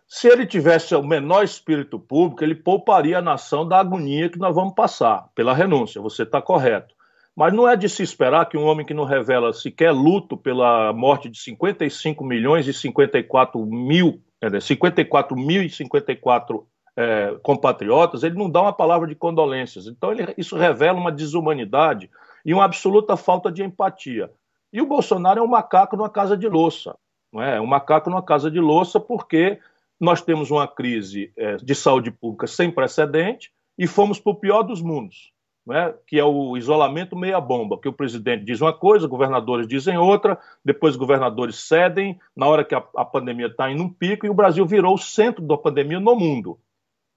[0.07, 4.55] Se ele tivesse o menor espírito público, ele pouparia a nação da agonia que nós
[4.55, 6.01] vamos passar pela renúncia.
[6.01, 6.95] Você está correto.
[7.37, 10.93] Mas não é de se esperar que um homem que não revela sequer luto pela
[10.93, 18.37] morte de 55 milhões e 54 mil, é, 54 mil e 54 é, compatriotas, ele
[18.37, 19.87] não dá uma palavra de condolências.
[19.87, 22.11] Então, ele, isso revela uma desumanidade
[22.45, 24.31] e uma absoluta falta de empatia.
[24.73, 26.97] E o Bolsonaro é um macaco numa casa de louça.
[27.33, 27.57] Não é?
[27.57, 29.59] é um macaco numa casa de louça porque
[29.99, 34.63] nós temos uma crise é, de saúde pública sem precedente e fomos para o pior
[34.63, 35.33] dos mundos
[35.67, 40.39] né, que é o isolamento meia-bomba, que o presidente diz uma coisa, governadores dizem outra,
[40.65, 44.35] depois governadores cedem, na hora que a, a pandemia está em um pico, e o
[44.35, 46.59] Brasil virou o centro da pandemia no mundo.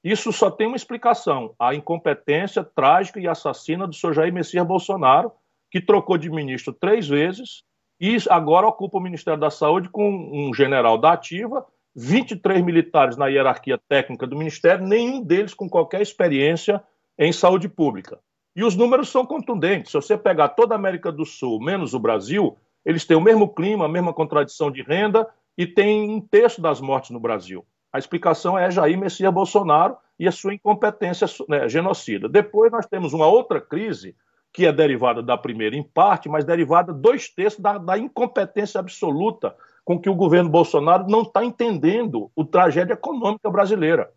[0.03, 5.31] Isso só tem uma explicação: a incompetência trágica e assassina do senhor Jair Messias Bolsonaro,
[5.73, 7.63] que trocou de ministro três vezes
[7.99, 13.25] e agora ocupa o Ministério da Saúde com um general da Ativa, 23 militares na
[13.25, 16.79] hierarquia técnica do Ministério, nenhum deles com qualquer experiência
[17.17, 18.19] em saúde pública.
[18.55, 19.91] E os números são contundentes.
[19.91, 22.55] Se você pegar toda a América do Sul, menos o Brasil,
[22.85, 26.79] eles têm o mesmo clima, a mesma contradição de renda e tem um terço das
[26.79, 27.65] mortes no Brasil.
[27.91, 32.29] A explicação é Jair Messias Bolsonaro e a sua incompetência né, genocida.
[32.29, 34.15] Depois nós temos uma outra crise
[34.53, 39.55] que é derivada da primeira em parte, mas derivada dois terços da, da incompetência absoluta
[39.83, 44.13] com que o governo Bolsonaro não está entendendo o tragédia econômica brasileira.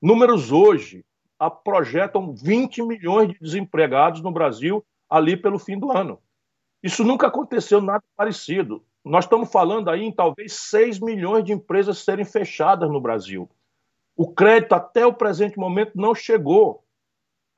[0.00, 1.04] Números hoje
[1.64, 6.20] projetam 20 milhões de desempregados no Brasil ali pelo fim do ano.
[6.82, 8.84] Isso nunca aconteceu nada parecido.
[9.04, 13.50] Nós estamos falando aí em talvez 6 milhões de empresas serem fechadas no Brasil.
[14.16, 16.84] O crédito até o presente momento não chegou,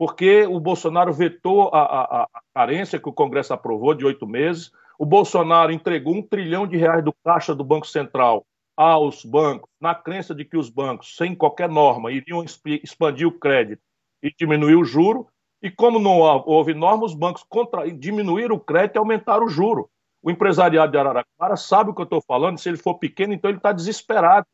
[0.03, 4.73] porque o Bolsonaro vetou a, a, a carência que o Congresso aprovou de oito meses.
[4.99, 8.45] O Bolsonaro entregou um trilhão de reais do caixa do Banco Central
[8.77, 12.45] aos bancos, na crença de que os bancos, sem qualquer norma, iriam
[12.83, 13.81] expandir o crédito
[14.21, 15.29] e diminuir o juro,
[15.63, 17.89] e como não houve norma, os bancos contra...
[17.89, 19.89] diminuíram o crédito e aumentaram o juro.
[20.21, 23.49] O empresariado de Araraquara sabe o que eu estou falando, se ele for pequeno, então
[23.49, 24.49] ele está desesperado,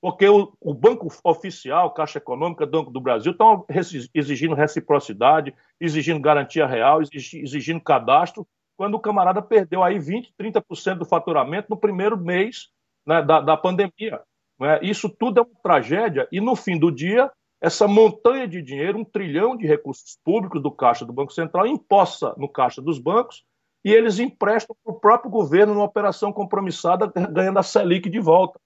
[0.00, 3.66] porque o, o, banco oficial, Caixa Econômica, Banco do Brasil, estão
[4.14, 11.04] exigindo reciprocidade, exigindo garantia real, exigindo cadastro, quando o camarada perdeu aí 20%, 30% do
[11.04, 12.70] faturamento no primeiro mês
[13.06, 14.22] né, da, da, pandemia.
[14.58, 14.80] Né?
[14.82, 19.04] Isso tudo é uma tragédia e, no fim do dia, essa montanha de dinheiro, um
[19.04, 23.44] trilhão de recursos públicos do Caixa do Banco Central, imposta no Caixa dos bancos
[23.84, 28.58] e eles emprestam para o próprio governo numa operação compromissada, ganhando a Selic de volta.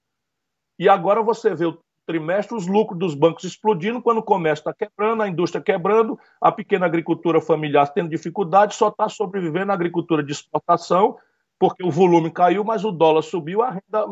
[0.78, 4.74] E agora você vê o trimestre os lucros dos bancos explodindo, quando o comércio está
[4.74, 10.22] quebrando, a indústria quebrando, a pequena agricultura familiar tendo dificuldade, só está sobrevivendo a agricultura
[10.22, 11.16] de exportação
[11.58, 14.06] porque o volume caiu, mas o dólar subiu, a renda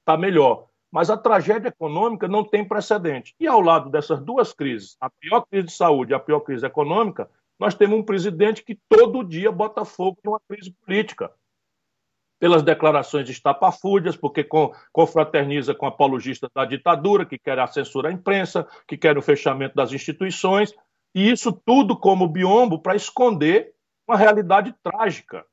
[0.00, 0.66] está melhor.
[0.90, 3.34] Mas a tragédia econômica não tem precedente.
[3.38, 6.66] E ao lado dessas duas crises, a pior crise de saúde e a pior crise
[6.66, 11.30] econômica, nós temos um presidente que todo dia bota fogo numa crise política.
[12.40, 14.44] Pelas declarações estapafúrdias, porque
[14.92, 19.76] confraterniza com apologistas da ditadura, que querem a censura à imprensa, que querem o fechamento
[19.76, 20.74] das instituições,
[21.14, 23.72] e isso tudo como biombo para esconder
[24.08, 25.44] uma realidade trágica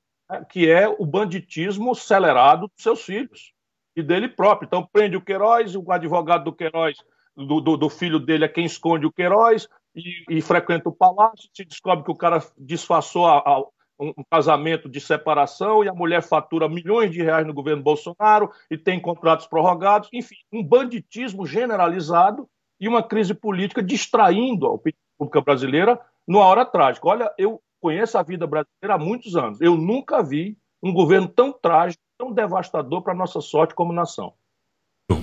[0.49, 3.53] que é o banditismo acelerado dos seus filhos
[3.95, 4.67] e dele próprio.
[4.67, 6.97] Então, prende o Queiroz, o advogado do Queiroz,
[7.35, 11.49] do, do, do filho dele, é quem esconde o Queiroz e, e, frequenta o palácio.
[11.53, 13.63] Se descobre que o cara disfarçou a, a,
[13.99, 18.51] um, um casamento de separação e a mulher fatura milhões de reais no governo Bolsonaro
[18.69, 20.09] e tem contratos prorrogados.
[20.13, 22.47] Enfim, um banditismo generalizado
[22.79, 27.07] e uma crise política distraindo a opinião pública brasileira numa hora trágica.
[27.07, 29.59] Olha, eu conheço a vida brasileira há muitos anos.
[29.61, 34.33] Eu nunca vi um governo tão trágico, tão devastador para a nossa sorte como nação.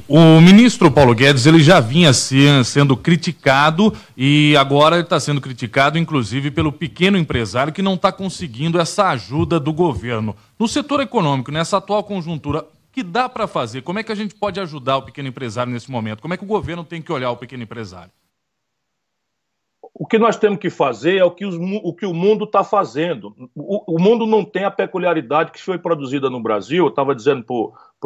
[0.08, 6.50] O ministro Paulo Guedes ele já vinha sendo criticado e agora está sendo criticado, inclusive,
[6.50, 10.34] pelo pequeno empresário que não está conseguindo essa ajuda do governo.
[10.58, 13.82] No setor econômico, nessa atual conjuntura, o que dá para fazer?
[13.82, 16.22] Como é que a gente pode ajudar o pequeno empresário nesse momento?
[16.22, 18.10] Como é que o governo tem que olhar o pequeno empresário?
[19.96, 22.64] O que nós temos que fazer é o que, os, o, que o mundo está
[22.64, 23.32] fazendo.
[23.54, 26.84] O, o, mundo não tem a peculiaridade que foi produzida no Brasil.
[26.84, 27.54] Eu estava dizendo para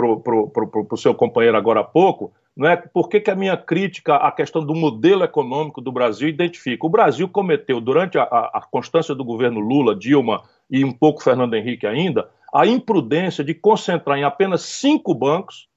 [0.07, 2.77] o seu companheiro agora há pouco, não é?
[2.77, 6.87] por que, que a minha crítica à questão do modelo econômico do Brasil identifica?
[6.87, 11.55] O Brasil cometeu, durante a, a constância do governo Lula, Dilma e um pouco Fernando
[11.55, 15.69] Henrique ainda, a imprudência de concentrar em apenas cinco bancos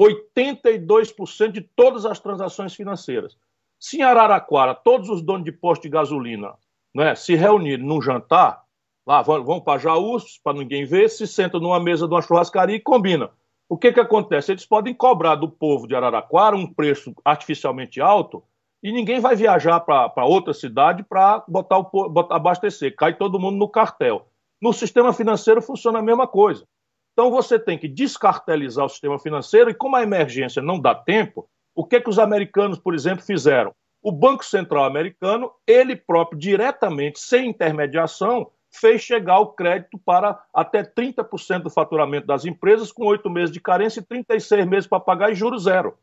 [0.00, 3.36] 82% de todas as transações financeiras.
[3.78, 6.54] Se em Araraquara todos os donos de posto de gasolina
[6.94, 8.62] né, se reunirem num jantar,
[9.06, 12.76] lá vão, vão para Jaús, para ninguém ver, se sentam numa mesa de uma churrascaria
[12.76, 13.30] e combinam.
[13.70, 14.50] O que, que acontece?
[14.50, 18.42] Eles podem cobrar do povo de Araraquara um preço artificialmente alto
[18.82, 22.96] e ninguém vai viajar para outra cidade para botar o, botar, abastecer.
[22.96, 24.26] Cai todo mundo no cartel.
[24.60, 26.66] No sistema financeiro funciona a mesma coisa.
[27.12, 31.48] Então você tem que descartelizar o sistema financeiro e como a emergência não dá tempo,
[31.72, 33.72] o que, que os americanos, por exemplo, fizeram?
[34.02, 40.82] O Banco Central americano, ele próprio, diretamente, sem intermediação, fez chegar o crédito para até
[40.82, 45.32] 30% do faturamento das empresas, com oito meses de carência e 36 meses para pagar
[45.32, 45.96] e juros zero.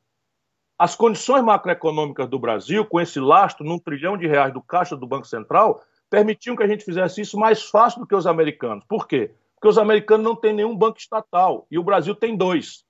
[0.78, 5.08] As condições macroeconômicas do Brasil, com esse lastro num trilhão de reais do caixa do
[5.08, 8.86] Banco Central, permitiam que a gente fizesse isso mais fácil do que os americanos.
[8.88, 9.32] Por quê?
[9.56, 12.86] Porque os americanos não têm nenhum banco estatal e o Brasil tem dois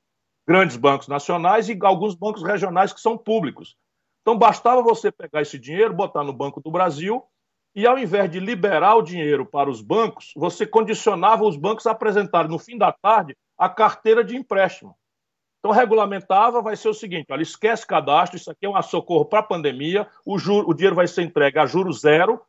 [0.45, 3.75] grandes bancos nacionais e alguns bancos regionais que são públicos.
[4.21, 7.23] Então bastava você pegar esse dinheiro, botar no Banco do Brasil
[7.75, 11.91] e ao invés de liberar o dinheiro para os bancos, você condicionava os bancos a
[11.91, 14.95] apresentarem no fim da tarde a carteira de empréstimo.
[15.60, 19.39] Então, regulamentava, vai ser o seguinte: olha, esquece cadastro, isso aqui é um socorro para
[19.39, 22.41] a pandemia, o, juro, o dinheiro vai ser entregue a juros zero,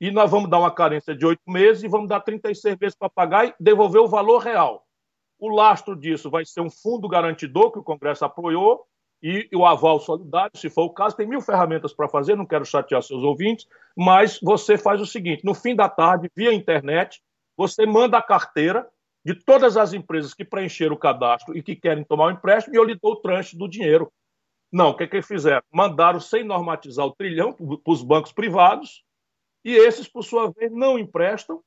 [0.00, 3.08] e nós vamos dar uma carência de oito meses e vamos dar 36 meses para
[3.08, 4.84] pagar e devolver o valor real.
[5.38, 8.84] O lastro disso vai ser um fundo garantidor que o Congresso apoiou,
[9.22, 12.64] e o aval solidário, se for o caso, tem mil ferramentas para fazer, não quero
[12.64, 17.22] chatear seus ouvintes, mas você faz o seguinte: no fim da tarde, via internet,
[17.56, 18.86] você manda a carteira
[19.24, 22.78] de todas as empresas que preencheram o cadastro e que querem tomar o empréstimo, e
[22.78, 24.12] eu lhe dou o tranche do dinheiro.
[24.70, 25.62] Não, o que, é que fizeram?
[25.72, 29.02] Mandaram, sem normatizar o trilhão, para os bancos privados,
[29.64, 31.60] e esses, por sua vez, não emprestam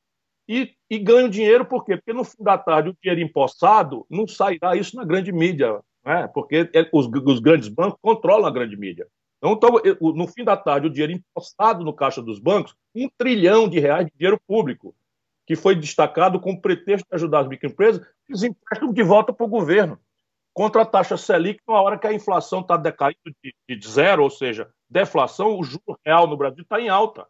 [0.47, 1.97] e, e ganham dinheiro, por quê?
[1.97, 6.27] Porque no fim da tarde o dinheiro empossado não sairá isso na grande mídia né?
[6.27, 9.07] porque é, os, os, grandes bancos controlam a grande mídia.
[9.37, 13.69] Então, então, no fim da tarde, o dinheiro impostado no caixa dos bancos, um trilhão
[13.69, 14.93] de reais de dinheiro público,
[15.47, 19.45] que foi destacado com o pretexto de ajudar as microempresas, eles emprestam de volta para
[19.45, 19.97] o governo,
[20.53, 24.29] contra a taxa Selic, na hora que a inflação está decaindo de, de zero, ou
[24.29, 27.25] seja, deflação, o juro real no Brasil está em alta.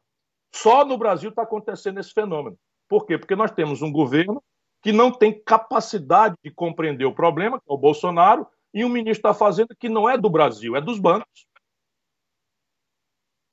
[0.54, 2.58] Só no Brasil está acontecendo esse fenômeno.
[2.88, 3.18] Por quê?
[3.18, 4.42] Porque nós temos um governo
[4.82, 9.24] que não tem capacidade de compreender o problema, que é o Bolsonaro, e um ministro
[9.24, 11.48] da Fazenda que não é do Brasil, é dos bancos.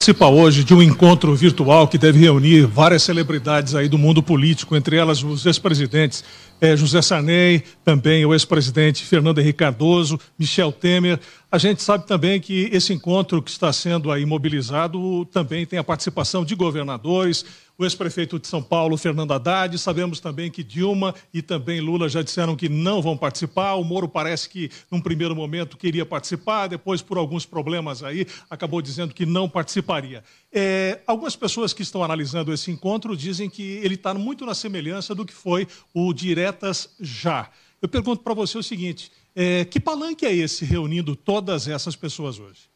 [0.07, 4.77] Participa hoje de um encontro virtual que deve reunir várias celebridades aí do mundo político,
[4.77, 6.23] entre elas os ex-presidentes
[6.61, 11.19] eh, José Sarney, também o ex-presidente Fernando Henrique Cardoso, Michel Temer.
[11.51, 15.85] A gente sabe também que esse encontro que está sendo aí mobilizado também tem a
[15.85, 17.45] participação de governadores,
[17.79, 19.79] o ex-prefeito de São Paulo, Fernando Haddad.
[19.79, 23.75] Sabemos também que Dilma e também Lula já disseram que não vão participar.
[23.75, 28.81] O Moro parece que, num primeiro momento, queria participar, depois, por alguns problemas aí, acabou
[28.81, 30.25] dizendo que não participaria.
[30.53, 35.15] É, algumas pessoas que estão analisando esse encontro dizem que ele está muito na semelhança
[35.15, 37.51] do que foi o Diretas Já.
[37.81, 42.39] Eu pergunto para você o seguinte: é, que palanque é esse reunindo todas essas pessoas
[42.39, 42.76] hoje?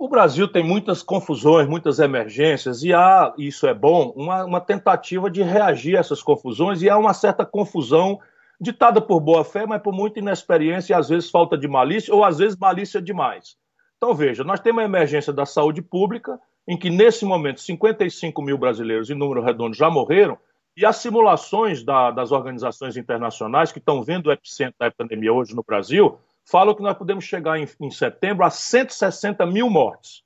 [0.00, 5.30] O Brasil tem muitas confusões, muitas emergências, e há, isso é bom, uma, uma, tentativa
[5.30, 8.18] de reagir a essas confusões, e há uma certa confusão
[8.58, 12.24] ditada por boa fé, mas por muita inexperiência e às vezes falta de malícia, ou
[12.24, 13.58] às vezes malícia demais.
[13.98, 18.56] Então, veja, nós temos uma emergência da saúde pública, em que nesse momento 55 mil
[18.56, 20.38] brasileiros, em número redondo, já morreram,
[20.74, 25.54] e as simulações da, das organizações internacionais que estão vendo o epicentro da pandemia hoje
[25.54, 26.18] no Brasil
[26.50, 30.22] falam que nós podemos chegar em, em setembro a 160 mil mortes.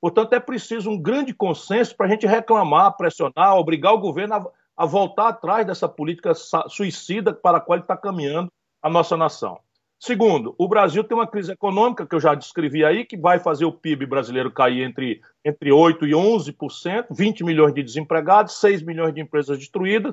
[0.00, 4.46] Portanto, é preciso um grande consenso para a gente reclamar, pressionar, obrigar o governo a,
[4.76, 8.50] a voltar atrás dessa política suicida para a qual está caminhando
[8.82, 9.58] a nossa nação.
[9.98, 13.64] Segundo, o Brasil tem uma crise econômica, que eu já descrevi aí, que vai fazer
[13.64, 19.14] o PIB brasileiro cair entre, entre 8% e 11%, 20 milhões de desempregados, 6 milhões
[19.14, 20.12] de empresas destruídas,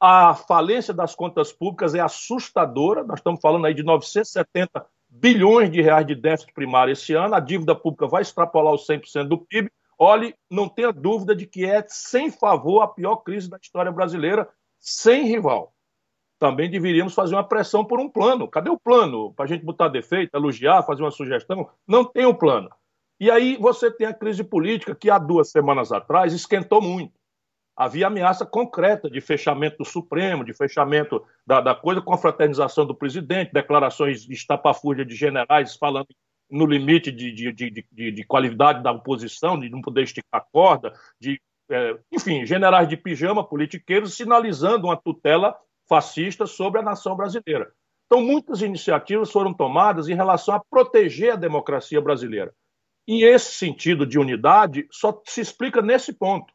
[0.00, 3.04] a falência das contas públicas é assustadora.
[3.04, 7.34] Nós estamos falando aí de 970 bilhões de reais de déficit primário esse ano.
[7.34, 9.70] A dívida pública vai extrapolar os 100% do PIB.
[9.98, 14.48] Olhe, não tenha dúvida de que é, sem favor, a pior crise da história brasileira,
[14.80, 15.72] sem rival.
[16.38, 18.48] Também deveríamos fazer uma pressão por um plano.
[18.48, 19.32] Cadê o plano?
[19.32, 21.70] Para a gente botar defeito, elogiar, fazer uma sugestão?
[21.86, 22.68] Não tem o um plano.
[23.20, 27.12] E aí você tem a crise política que há duas semanas atrás esquentou muito
[27.76, 32.86] havia ameaça concreta de fechamento do Supremo, de fechamento da, da coisa com a fraternização
[32.86, 36.08] do presidente, declarações de estapafúrdia de generais falando
[36.50, 40.40] no limite de, de, de, de, de qualidade da oposição, de não poder esticar a
[40.40, 45.56] corda, de, é, enfim, generais de pijama, politiqueiros, sinalizando uma tutela
[45.88, 47.72] fascista sobre a nação brasileira.
[48.06, 52.54] Então, muitas iniciativas foram tomadas em relação a proteger a democracia brasileira.
[53.08, 56.53] E esse sentido de unidade só se explica nesse ponto.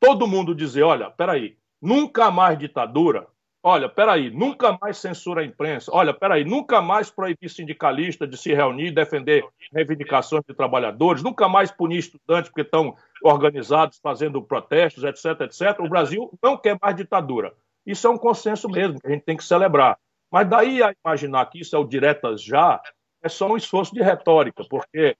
[0.00, 3.26] Todo mundo dizer: olha, peraí, nunca mais ditadura,
[3.62, 8.54] olha, peraí, nunca mais censura a imprensa, olha, peraí, nunca mais proibir sindicalista de se
[8.54, 15.04] reunir e defender reivindicações de trabalhadores, nunca mais punir estudantes porque estão organizados fazendo protestos,
[15.04, 15.80] etc, etc.
[15.80, 17.52] O Brasil não quer mais ditadura.
[17.84, 19.98] Isso é um consenso mesmo, que a gente tem que celebrar.
[20.30, 22.80] Mas daí a imaginar que isso é o diretas já,
[23.22, 25.16] é só um esforço de retórica, porque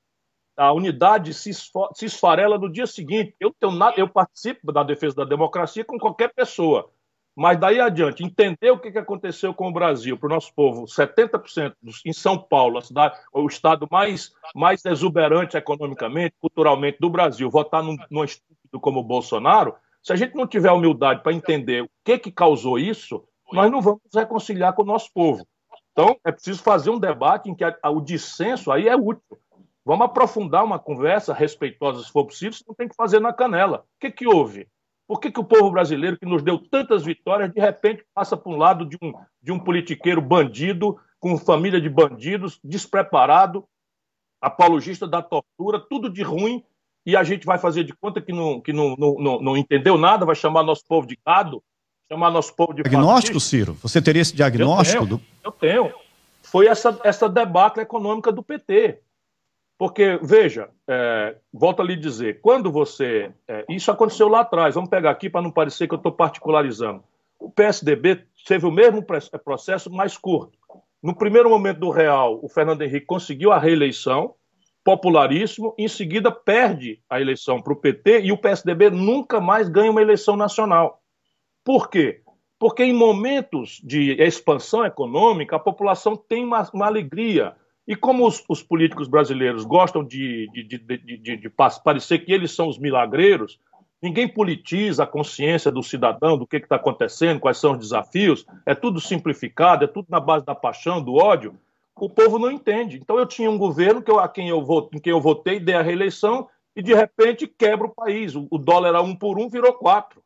[0.58, 3.34] a unidade se, se esfarela no dia seguinte.
[3.38, 6.90] Eu, tenho nada, eu participo da defesa da democracia com qualquer pessoa.
[7.36, 11.72] Mas daí adiante, entender o que aconteceu com o Brasil, para o nosso povo, 70%
[12.04, 17.96] em São Paulo, cidade, o estado mais, mais exuberante economicamente, culturalmente do Brasil, votar num,
[18.10, 22.18] num estúpido como o Bolsonaro, se a gente não tiver humildade para entender o que,
[22.18, 25.46] que causou isso, nós não vamos reconciliar com o nosso povo.
[25.92, 29.38] Então, é preciso fazer um debate em que a, a, o dissenso aí é útil.
[29.88, 33.86] Vamos aprofundar uma conversa respeitosa, se for possível, se não tem que fazer na canela.
[33.96, 34.68] O que, que houve?
[35.06, 38.52] Por que, que o povo brasileiro, que nos deu tantas vitórias, de repente passa para
[38.52, 43.64] um lado de um, de um politiqueiro bandido, com família de bandidos, despreparado,
[44.42, 46.62] apologista da tortura, tudo de ruim,
[47.06, 49.96] e a gente vai fazer de conta que não, que não, não, não, não entendeu
[49.96, 51.62] nada, vai chamar nosso povo de gado,
[52.12, 53.72] chamar nosso povo de Diagnóstico, Ciro?
[53.80, 55.02] Você teria esse diagnóstico?
[55.02, 55.18] Eu tenho.
[55.18, 55.24] Do...
[55.42, 55.94] Eu tenho.
[56.42, 59.00] Foi essa, essa debacle econômica do PT.
[59.78, 63.32] Porque, veja, é, volto a lhe dizer, quando você.
[63.46, 67.04] É, isso aconteceu lá atrás, vamos pegar aqui para não parecer que eu estou particularizando.
[67.38, 69.04] O PSDB teve o mesmo
[69.44, 70.58] processo mais curto.
[71.00, 74.34] No primeiro momento do Real, o Fernando Henrique conseguiu a reeleição,
[74.82, 79.90] popularíssimo, em seguida perde a eleição para o PT e o PSDB nunca mais ganha
[79.90, 81.00] uma eleição nacional.
[81.62, 82.22] Por quê?
[82.58, 87.54] Porque em momentos de expansão econômica, a população tem uma, uma alegria.
[87.88, 92.68] E como os, os, políticos brasileiros gostam de, de, de, de, parecer que eles são
[92.68, 93.58] os milagreiros,
[94.02, 98.74] ninguém politiza a consciência do cidadão, do que está acontecendo, quais são os desafios, é
[98.74, 101.58] tudo simplificado, é tudo na base da paixão, do ódio.
[101.96, 102.98] O povo não entende.
[102.98, 104.62] Então eu tinha um governo que eu, a quem eu,
[104.92, 108.36] em quem eu votei, dei a reeleição, e de repente quebra o país.
[108.36, 110.22] O, o dólar era um por um, virou quatro.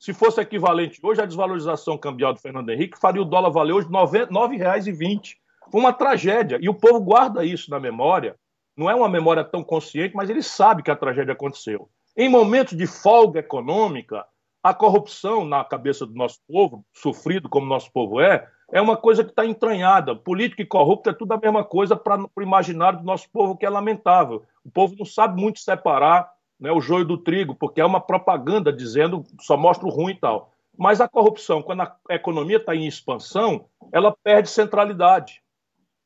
[0.00, 3.86] Se fosse equivalente hoje, a desvalorização cambial do Fernando Henrique faria o dólar valer hoje
[3.86, 5.36] R$ 9,20.
[5.70, 6.58] Foi uma tragédia.
[6.60, 8.36] E o povo guarda isso na memória.
[8.76, 11.88] Não é uma memória tão consciente, mas ele sabe que a tragédia aconteceu.
[12.16, 14.24] Em momentos de folga econômica,
[14.62, 19.24] a corrupção na cabeça do nosso povo, sofrido como nosso povo é, é uma coisa
[19.24, 20.14] que está entranhada.
[20.14, 23.64] Político e corrupto é tudo a mesma coisa para o imaginário do nosso povo, que
[23.64, 24.44] é lamentável.
[24.64, 28.72] O povo não sabe muito separar né, o joio do trigo, porque é uma propaganda
[28.72, 30.52] dizendo só mostra o ruim e tal.
[30.76, 35.42] Mas a corrupção, quando a economia está em expansão, ela perde centralidade.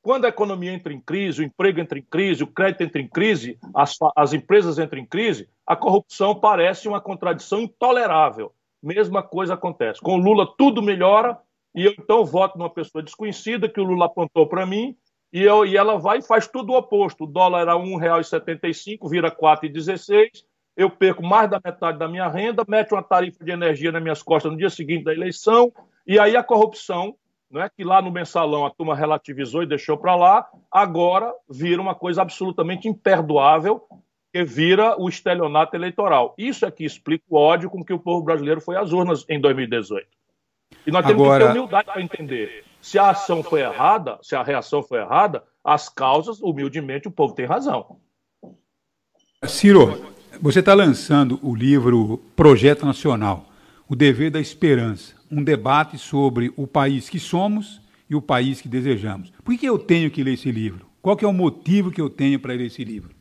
[0.02, 3.06] Quando a economia entra em crise, o emprego entra em crise, o crédito entra em
[3.06, 8.52] crise, as, as empresas entram em crise, a corrupção parece uma contradição intolerável.
[8.82, 10.00] Mesma coisa acontece.
[10.00, 11.38] Com o Lula tudo melhora
[11.72, 14.96] e eu então voto numa pessoa desconhecida que o Lula apontou para mim
[15.32, 17.22] e, eu, e ela vai e faz tudo o oposto.
[17.22, 20.44] O dólar era R$ 1,75, vira R$ 4,16.
[20.76, 24.22] Eu perco mais da metade da minha renda, mete uma tarifa de energia nas minhas
[24.22, 25.72] costas no dia seguinte da eleição,
[26.06, 27.14] e aí a corrupção,
[27.52, 31.94] né, que lá no mensalão a turma relativizou e deixou para lá, agora vira uma
[31.94, 33.82] coisa absolutamente imperdoável,
[34.32, 36.34] que vira o estelionato eleitoral.
[36.38, 39.38] Isso é que explica o ódio com que o povo brasileiro foi às urnas em
[39.38, 40.08] 2018.
[40.86, 41.46] E nós temos agora...
[41.46, 42.64] que ter humildade para entender.
[42.80, 47.34] Se a ação foi errada, se a reação foi errada, as causas, humildemente, o povo
[47.34, 47.98] tem razão.
[49.44, 53.44] Ciro, você está lançando o livro Projeto Nacional,
[53.88, 58.68] O Dever da Esperança, um debate sobre o país que somos e o país que
[58.68, 59.32] desejamos.
[59.42, 60.86] Por que eu tenho que ler esse livro?
[61.00, 63.14] Qual é o motivo que eu tenho para ler esse livro?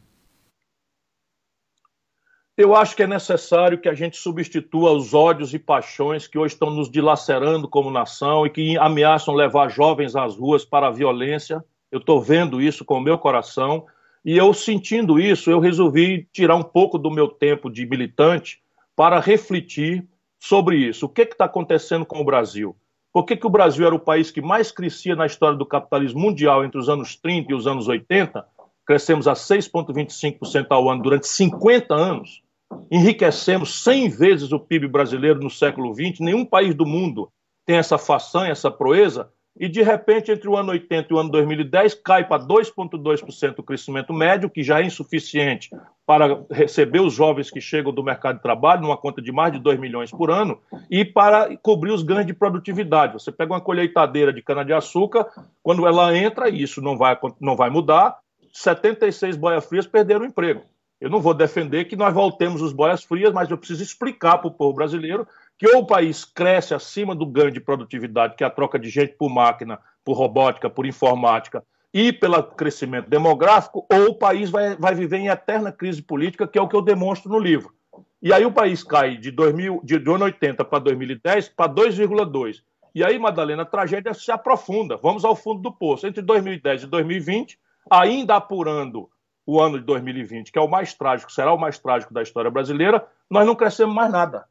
[2.58, 6.54] Eu acho que é necessário que a gente substitua os ódios e paixões que hoje
[6.54, 11.64] estão nos dilacerando como nação e que ameaçam levar jovens às ruas para a violência.
[11.90, 13.86] Eu estou vendo isso com o meu coração
[14.24, 18.62] e eu sentindo isso, eu resolvi tirar um pouco do meu tempo de militante
[18.96, 20.06] para refletir
[20.42, 21.06] sobre isso.
[21.06, 22.76] O que está acontecendo com o Brasil?
[23.14, 26.20] Por que, que o Brasil era o país que mais crescia na história do capitalismo
[26.20, 28.46] mundial entre os anos 30 e os anos 80?
[28.86, 32.42] Crescemos a 6,25% ao ano durante 50 anos
[32.90, 37.32] enriquecemos 100 vezes o PIB brasileiro no século XX, nenhum país do mundo
[37.66, 41.30] tem essa façanha, essa proeza, e de repente, entre o ano 80 e o ano
[41.30, 45.70] 2010, cai para 2,2% o crescimento médio, que já é insuficiente
[46.06, 49.60] para receber os jovens que chegam do mercado de trabalho, numa conta de mais de
[49.60, 53.14] 2 milhões por ano, e para cobrir os ganhos de produtividade.
[53.14, 55.28] Você pega uma colheitadeira de cana-de-açúcar,
[55.64, 58.18] quando ela entra, e isso não vai, não vai mudar,
[58.52, 60.64] 76 boias frias perderam o emprego.
[61.00, 64.48] Eu não vou defender que nós voltemos os boias frias, mas eu preciso explicar para
[64.48, 65.28] o povo brasileiro
[65.58, 68.90] que ou o país cresce acima do ganho de produtividade, que é a troca de
[68.90, 71.64] gente por máquina, por robótica, por informática,
[71.94, 76.58] e pelo crescimento demográfico, ou o país vai, vai viver em eterna crise política, que
[76.58, 77.74] é o que eu demonstro no livro.
[78.22, 82.62] E aí o país cai de, 2000, de, de 80 para 2010 para 2,2.
[82.94, 84.98] E aí, Madalena, a tragédia se aprofunda.
[84.98, 86.06] Vamos ao fundo do poço.
[86.06, 87.58] Entre 2010 e 2020,
[87.90, 89.10] ainda apurando
[89.46, 92.52] o ano de 2020, que é o mais trágico, será o mais trágico da história
[92.52, 94.46] brasileira, nós não crescemos mais nada.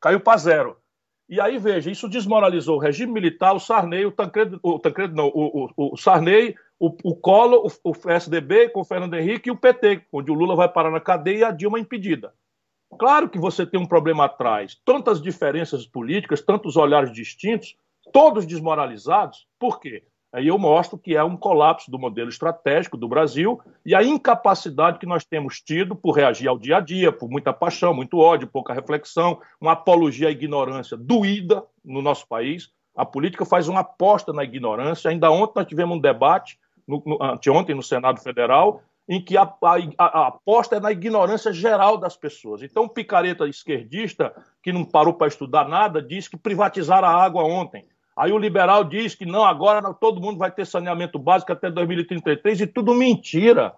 [0.00, 0.76] Caiu para zero.
[1.28, 5.26] E aí, veja, isso desmoralizou o regime militar, o Sarney, o Tancredo, o Tancredo não,
[5.26, 9.52] o, o, o Sarney, o, o Collor, o, o PSDB com o Fernando Henrique e
[9.52, 12.32] o PT, onde o Lula vai parar na cadeia e a Dilma impedida.
[12.98, 17.76] Claro que você tem um problema atrás, tantas diferenças políticas, tantos olhares distintos,
[18.12, 19.46] todos desmoralizados.
[19.58, 20.04] Por quê?
[20.32, 24.98] Aí eu mostro que é um colapso do modelo estratégico do Brasil e a incapacidade
[24.98, 28.46] que nós temos tido por reagir ao dia a dia, por muita paixão, muito ódio,
[28.46, 32.70] pouca reflexão, uma apologia à ignorância doída no nosso país.
[32.94, 35.10] A política faz uma aposta na ignorância.
[35.10, 39.42] Ainda ontem nós tivemos um debate, no, no, anteontem, no Senado Federal, em que a,
[39.42, 42.62] a, a, aposta é na ignorância geral das pessoas.
[42.62, 47.44] Então, o picareta esquerdista, que não parou para estudar nada, diz que privatizaram a água
[47.44, 47.86] ontem.
[48.16, 52.62] Aí o liberal diz que não, agora todo mundo vai ter saneamento básico até 2033
[52.62, 53.74] e tudo mentira.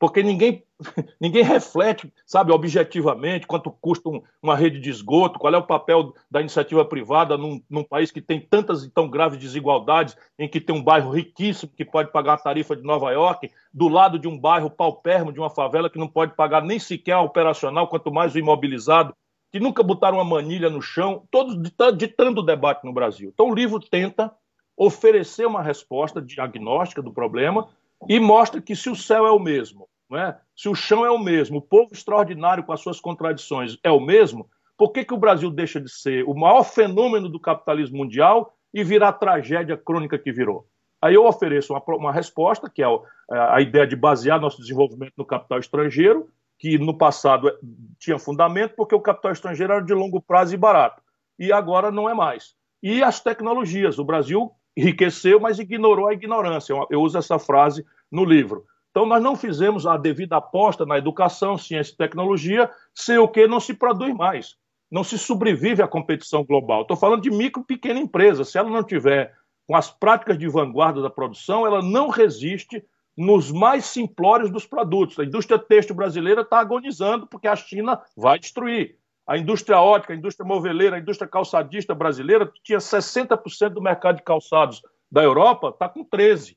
[0.00, 0.64] Porque ninguém,
[1.20, 6.14] ninguém reflete, sabe, objetivamente quanto custa um, uma rede de esgoto, qual é o papel
[6.30, 10.58] da iniciativa privada num, num, país que tem tantas e tão graves desigualdades, em que
[10.58, 14.26] tem um bairro riquíssimo que pode pagar a tarifa de Nova York, do lado de
[14.26, 18.10] um bairro paupérrimo, de uma favela que não pode pagar nem sequer a operacional, quanto
[18.10, 19.14] mais o imobilizado
[19.52, 21.58] que nunca botaram uma manilha no chão, todos
[21.98, 23.30] ditando o debate no Brasil.
[23.34, 24.32] Então, o livro tenta
[24.76, 27.68] oferecer uma resposta diagnóstica do problema
[28.08, 30.38] e mostra que se o céu é o mesmo, não é?
[30.56, 34.00] se o chão é o mesmo, o povo extraordinário com as suas contradições é o
[34.00, 38.54] mesmo, por que, que o Brasil deixa de ser o maior fenômeno do capitalismo mundial
[38.72, 40.66] e virar a tragédia crônica que virou?
[41.02, 42.86] Aí eu ofereço uma, uma resposta, que é
[43.30, 46.28] a ideia de basear nosso desenvolvimento no capital estrangeiro,
[46.58, 47.54] que no passado é,
[47.98, 51.02] tinha fundamento porque o capital estrangeiro era de longo prazo e barato.
[51.38, 52.54] E agora não é mais.
[52.82, 53.98] E as tecnologias.
[53.98, 56.74] O Brasil enriqueceu, mas ignorou a ignorância.
[56.90, 58.64] Eu uso essa frase no livro.
[58.90, 63.46] Então, nós não fizemos a devida aposta na educação, ciência e tecnologia, sem o que
[63.46, 64.56] não se produz mais.
[64.90, 66.82] Não se sobrevive à competição global.
[66.82, 68.44] Estou falando de micro pequena empresa.
[68.44, 69.32] Se ela não tiver
[69.66, 72.84] com as práticas de vanguarda da produção, ela não resiste
[73.16, 75.18] nos mais simplórios dos produtos.
[75.18, 78.96] A indústria têxtil brasileira está agonizando porque a China vai destruir.
[79.26, 84.22] A indústria ótica, a indústria moveleira, a indústria calçadista brasileira, tinha 60% do mercado de
[84.22, 86.56] calçados da Europa, está com 13%.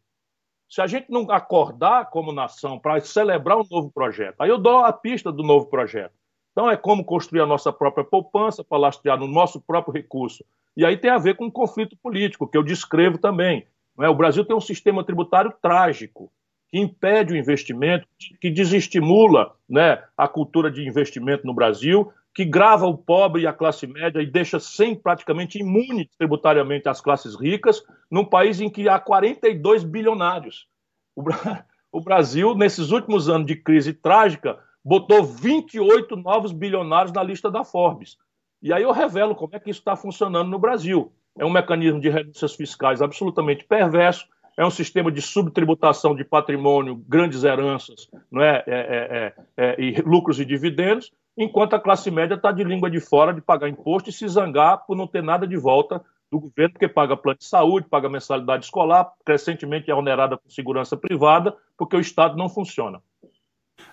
[0.70, 4.80] Se a gente não acordar como nação para celebrar um novo projeto, aí eu dou
[4.80, 6.14] a pista do novo projeto.
[6.52, 10.44] Então é como construir a nossa própria poupança para lastrear no nosso próprio recurso.
[10.76, 13.68] E aí tem a ver com um conflito político, que eu descrevo também.
[14.00, 14.10] É?
[14.10, 16.32] O Brasil tem um sistema tributário trágico
[16.70, 18.08] que impede o investimento,
[18.42, 23.54] que desestimula né, a cultura de investimento no Brasil, que grava o pobre e a
[23.54, 28.90] classe média e deixa sem praticamente imune tributariamente as classes ricas, num país em que
[28.90, 30.68] há 42 bilionários.
[31.92, 37.64] O, Brasil, nesses últimos anos de crise trágica, botou 28 novos bilionários na lista da
[37.64, 38.18] Forbes.
[38.64, 41.14] E aí eu revelo como é que isso está funcionando no Brasil.
[41.38, 44.28] É um mecanismo de renúncias fiscais absolutamente perverso,
[44.58, 48.64] é um sistema de subtributação de patrimônio, grandes heranças não é?
[48.68, 52.90] é, é, é, é e lucros e dividendos, enquanto a classe média está de língua
[52.90, 56.40] de fora de pagar imposto e se zangar por não ter nada de volta do
[56.40, 61.56] governo, porque paga plano de saúde, paga mensalidade escolar, crescentemente é onerada por segurança privada,
[61.78, 63.00] porque o Estado não funciona.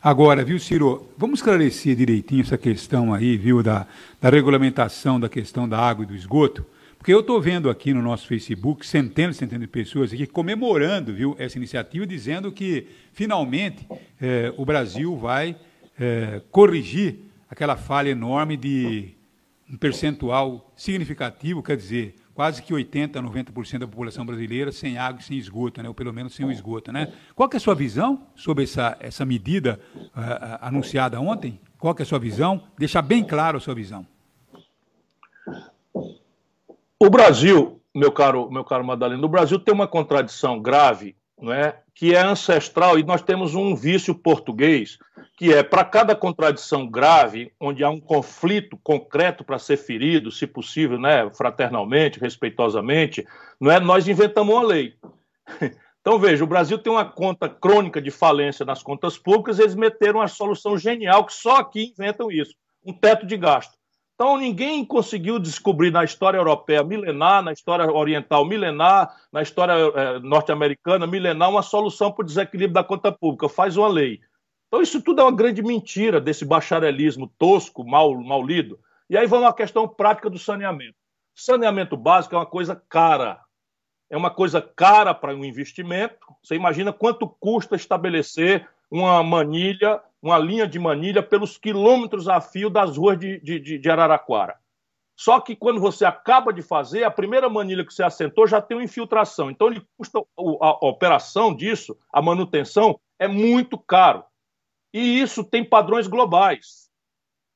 [0.03, 3.87] Agora, viu, Ciro, vamos esclarecer direitinho essa questão aí, viu, da,
[4.21, 6.65] da regulamentação da questão da água e do esgoto.
[6.97, 11.15] Porque eu estou vendo aqui no nosso Facebook centenas e centenas de pessoas aqui comemorando
[11.15, 13.87] viu, essa iniciativa, dizendo que finalmente
[14.21, 15.57] eh, o Brasil vai
[15.99, 19.13] eh, corrigir aquela falha enorme de
[19.69, 25.21] um percentual significativo, quer dizer, quase que 80% a 90% da população brasileira sem água
[25.21, 25.89] e sem esgoto, né?
[25.89, 26.93] ou pelo menos sem o esgoto.
[26.93, 27.13] Né?
[27.35, 31.61] Qual é a sua visão sobre essa, essa medida uh, anunciada ontem?
[31.79, 32.63] Qual é a sua visão?
[32.79, 34.07] Deixar bem claro a sua visão.
[36.99, 41.81] O Brasil, meu caro, meu caro Madalena, o Brasil tem uma contradição grave, não é?
[41.95, 44.99] que é ancestral, e nós temos um vício português
[45.41, 50.47] que é para cada contradição grave, onde há um conflito concreto para ser ferido, se
[50.47, 53.27] possível, né, fraternalmente, respeitosamente,
[53.59, 53.81] não é?
[53.81, 54.95] Nós inventamos uma lei.
[56.03, 60.21] Então veja, o Brasil tem uma conta crônica de falência nas contas públicas, eles meteram
[60.21, 63.77] uma solução genial que só aqui inventam isso, um teto de gasto.
[64.15, 70.19] Então ninguém conseguiu descobrir na história europeia milenar, na história oriental milenar, na história eh,
[70.21, 73.47] norte-americana milenar uma solução para o desequilíbrio da conta pública.
[73.47, 74.21] Faz uma lei.
[74.71, 78.79] Então, isso tudo é uma grande mentira desse bacharelismo tosco, mal, mal lido.
[79.11, 80.95] E aí vamos à questão prática do saneamento.
[81.35, 83.41] Saneamento básico é uma coisa cara.
[84.09, 86.25] É uma coisa cara para um investimento.
[86.41, 92.71] Você imagina quanto custa estabelecer uma manilha, uma linha de manilha pelos quilômetros a fio
[92.71, 94.57] das ruas de, de, de Araraquara.
[95.17, 98.77] Só que quando você acaba de fazer, a primeira manilha que você assentou já tem
[98.77, 99.51] uma infiltração.
[99.51, 104.25] Então, ele custa a operação disso, a manutenção, é muito caro.
[104.93, 106.91] E isso tem padrões globais.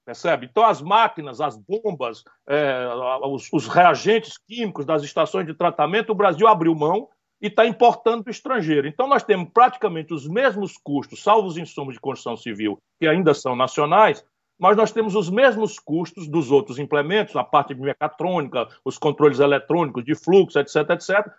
[0.05, 0.47] Percebe?
[0.51, 2.87] Então, as máquinas, as bombas, é,
[3.23, 7.09] os, os, reagentes químicos das estações de tratamento, o Brasil abriu mão
[7.41, 8.87] e está importando do estrangeiro.
[8.87, 13.33] Então, nós temos praticamente os mesmos custos, salvo os insumos de construção civil, que ainda
[13.33, 14.23] são nacionais,
[14.59, 19.41] mas nós temos os mesmos custos dos outros implementos, a parte de mecatrônica, os controles
[19.41, 21.33] eletrônicos de fluxo, etc., etc.,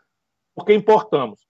[0.56, 1.46] porque importamos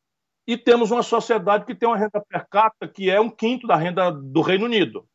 [0.47, 3.75] e temos uma sociedade que tem uma renda per capita que é um quinto da
[3.75, 5.07] renda do Reino Unido.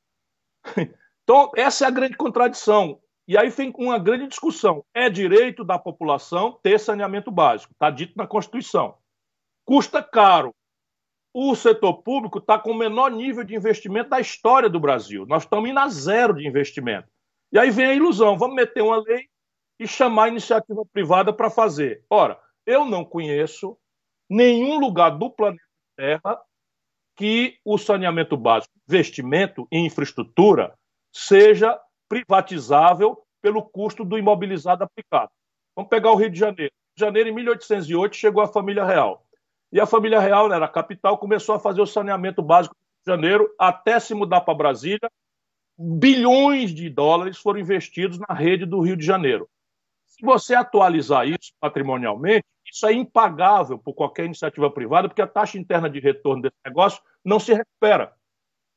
[1.22, 2.99] Então, essa é a grande contradição.
[3.28, 4.85] E aí vem uma grande discussão.
[4.93, 8.97] É direito da população ter saneamento básico, está dito na Constituição.
[9.64, 10.53] Custa caro.
[11.33, 15.24] O setor público está com o menor nível de investimento da história do Brasil.
[15.28, 17.07] Nós estamos indo a zero de investimento.
[17.53, 19.28] E aí vem a ilusão: vamos meter uma lei
[19.78, 22.05] e chamar a iniciativa privada para fazer.
[22.11, 23.78] Ora, eu não conheço
[24.31, 25.62] nenhum lugar do planeta
[25.97, 26.41] Terra
[27.16, 30.72] que o saneamento básico, investimento em infraestrutura,
[31.12, 31.78] seja
[32.09, 35.31] privatizável pelo custo do imobilizado aplicado.
[35.76, 36.72] Vamos pegar o Rio de Janeiro.
[36.97, 39.26] Janeiro, em 1808, chegou a família real.
[39.72, 42.78] E a família real, né, era a capital, começou a fazer o saneamento básico do
[42.78, 45.11] Rio de Janeiro até se mudar para Brasília.
[45.78, 49.49] Bilhões de dólares foram investidos na rede do Rio de Janeiro.
[50.21, 55.59] Se você atualizar isso patrimonialmente, isso é impagável por qualquer iniciativa privada, porque a taxa
[55.59, 58.12] interna de retorno desse negócio não se recupera.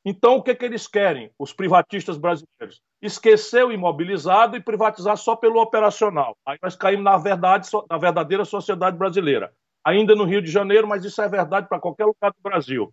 [0.06, 2.80] Então, o que, que eles querem, os privatistas brasileiros?
[3.00, 6.34] Esquecer o imobilizado e privatizar só pelo operacional.
[6.46, 9.52] Aí nós caímos na, verdade, na verdadeira sociedade brasileira.
[9.84, 12.92] Ainda no Rio de Janeiro, mas isso é verdade para qualquer lugar do Brasil.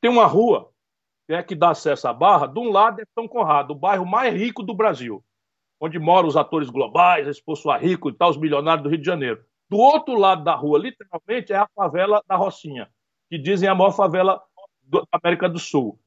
[0.00, 0.70] Tem uma rua
[1.28, 4.34] é, que dá acesso à Barra, de um lado é São Conrado, o bairro mais
[4.34, 5.22] rico do Brasil
[5.80, 9.06] onde moram os atores globais, esse pessoal rico e tal, os milionários do Rio de
[9.06, 9.44] Janeiro.
[9.68, 12.88] Do outro lado da rua, literalmente, é a favela da Rocinha,
[13.28, 14.42] que dizem a maior favela
[14.82, 15.98] da América do Sul.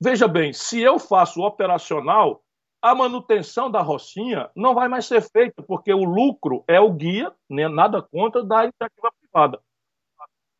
[0.00, 2.42] Veja bem, se eu faço operacional,
[2.80, 7.32] a manutenção da Rocinha não vai mais ser feita, porque o lucro é o guia,
[7.50, 9.60] né, nada contra, da iniciativa privada.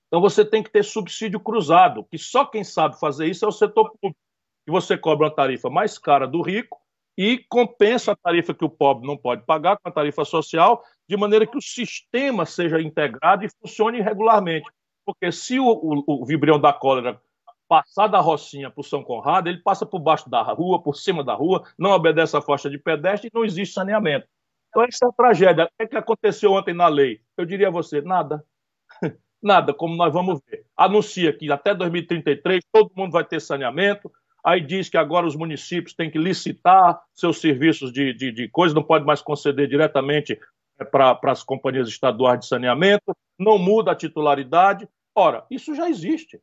[0.08, 3.52] Então você tem que ter subsídio cruzado, que só quem sabe fazer isso é o
[3.52, 4.18] setor público.
[4.66, 6.78] E você cobra uma tarifa mais cara do rico
[7.18, 11.16] e compensa a tarifa que o pobre não pode pagar com a tarifa social, de
[11.16, 14.70] maneira que o sistema seja integrado e funcione regularmente.
[15.04, 17.20] Porque se o, o, o vibrião da cólera
[17.66, 21.24] passar da Rocinha para o São Conrado, ele passa por baixo da rua, por cima
[21.24, 24.28] da rua, não obedece à faixa de pedestre e não existe saneamento.
[24.68, 25.64] Então, essa é a tragédia.
[25.64, 27.20] O que, é aconteceu ontem na lei?
[27.36, 28.44] Eu diria a você, nada.
[29.40, 30.66] Nada, como nós vamos ver.
[30.76, 34.10] Anuncia que até 2033 todo mundo vai ter saneamento,
[34.48, 38.74] aí diz que agora os municípios têm que licitar seus serviços de, de, de coisa,
[38.74, 40.40] não pode mais conceder diretamente
[40.78, 44.88] é, para as companhias estaduais de saneamento, não muda a titularidade.
[45.14, 46.40] Ora, isso já existe.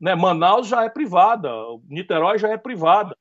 [0.00, 0.14] Né?
[0.14, 1.50] Manaus já é privada,
[1.88, 3.14] Niterói já é privada.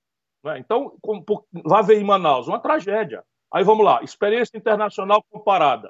[0.43, 0.59] Né?
[0.59, 1.25] Então, como,
[1.65, 3.23] vai ver em Manaus, uma tragédia.
[3.53, 5.89] Aí vamos lá, experiência internacional comparada.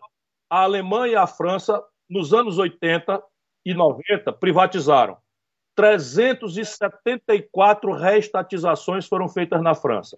[0.49, 3.21] A Alemanha e a França, nos anos 80
[3.63, 5.17] e 90, privatizaram.
[5.75, 10.17] 374 reestatizações foram feitas na França.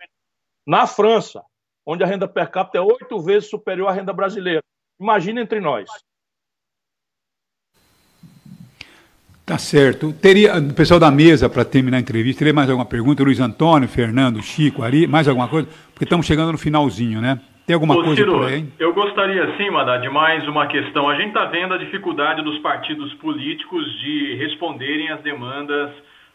[0.65, 1.43] Na França,
[1.85, 4.63] onde a renda per capita é oito vezes superior à renda brasileira.
[4.99, 5.89] Imagina entre nós.
[9.45, 10.13] Tá certo.
[10.13, 13.23] Teria o pessoal da mesa para terminar a entrevista, teria mais alguma pergunta?
[13.23, 15.67] Luiz Antônio, Fernando, Chico, Ari, mais alguma coisa?
[15.93, 17.41] Porque estamos chegando no finalzinho, né?
[17.65, 18.67] Tem alguma Ô, coisa Ciro, por aí?
[18.77, 21.07] Eu gostaria, sim, Madá, de mais uma questão.
[21.07, 25.91] A gente está vendo a dificuldade dos partidos políticos de responderem às demandas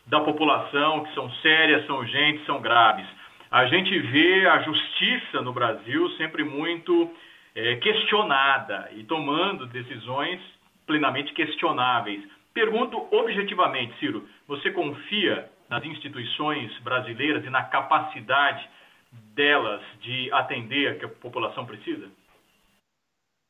[0.07, 3.07] da população, que são sérias, são urgentes, são graves.
[3.51, 7.11] A gente vê a justiça no Brasil sempre muito
[7.55, 10.41] é, questionada e tomando decisões
[10.87, 12.23] plenamente questionáveis.
[12.55, 18.67] Pergunto objetivamente, Ciro, você confia nas instituições brasileiras e na capacidade
[19.35, 22.09] delas de atender o que a população precisa?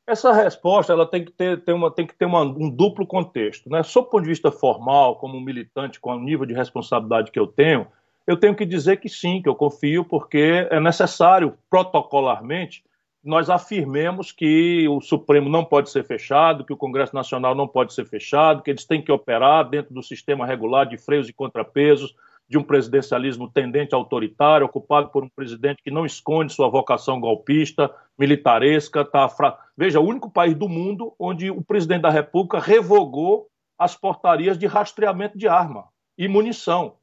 [0.06, 3.68] Essa resposta ela tem que ter, ter uma, tem que ter uma, um duplo contexto.
[3.68, 3.82] Né?
[3.82, 7.46] Sob o ponto de vista formal, como militante, com o nível de responsabilidade que eu
[7.46, 7.86] tenho,
[8.26, 12.84] eu tenho que dizer que sim, que eu confio, porque é necessário, protocolarmente,
[13.22, 17.92] nós afirmemos que o Supremo não pode ser fechado, que o Congresso Nacional não pode
[17.92, 22.14] ser fechado, que eles têm que operar dentro do sistema regular de freios e contrapesos,
[22.48, 27.94] de um presidencialismo tendente autoritário, ocupado por um presidente que não esconde sua vocação golpista,
[28.18, 29.04] militaresca.
[29.04, 29.58] Tá fra...
[29.76, 34.66] Veja, o único país do mundo onde o presidente da República revogou as portarias de
[34.66, 36.96] rastreamento de arma e munição.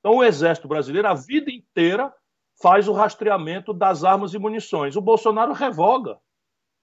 [0.00, 2.12] Então, o Exército Brasileiro, a vida inteira,
[2.60, 4.96] faz o rastreamento das armas e munições.
[4.96, 6.18] O Bolsonaro revoga.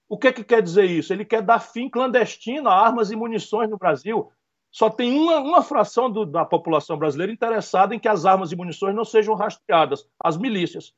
[0.09, 1.11] O que, que quer dizer isso?
[1.11, 4.31] Ele quer dar fim clandestino a armas e munições no Brasil.
[4.77, 8.55] Só tem uma, uma fração do, da população brasileira interessada em que as armas e
[8.55, 10.93] munições não sejam rastreadas, as milícias.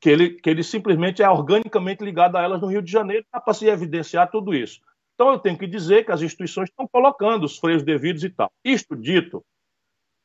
[0.00, 3.52] Que ele, que ele simplesmente é organicamente ligado a elas no Rio de Janeiro para
[3.52, 4.80] se evidenciar tudo isso.
[5.16, 8.52] Então eu tenho que dizer que as instituições estão colocando os freios devidos e tal.
[8.64, 9.44] Isto dito,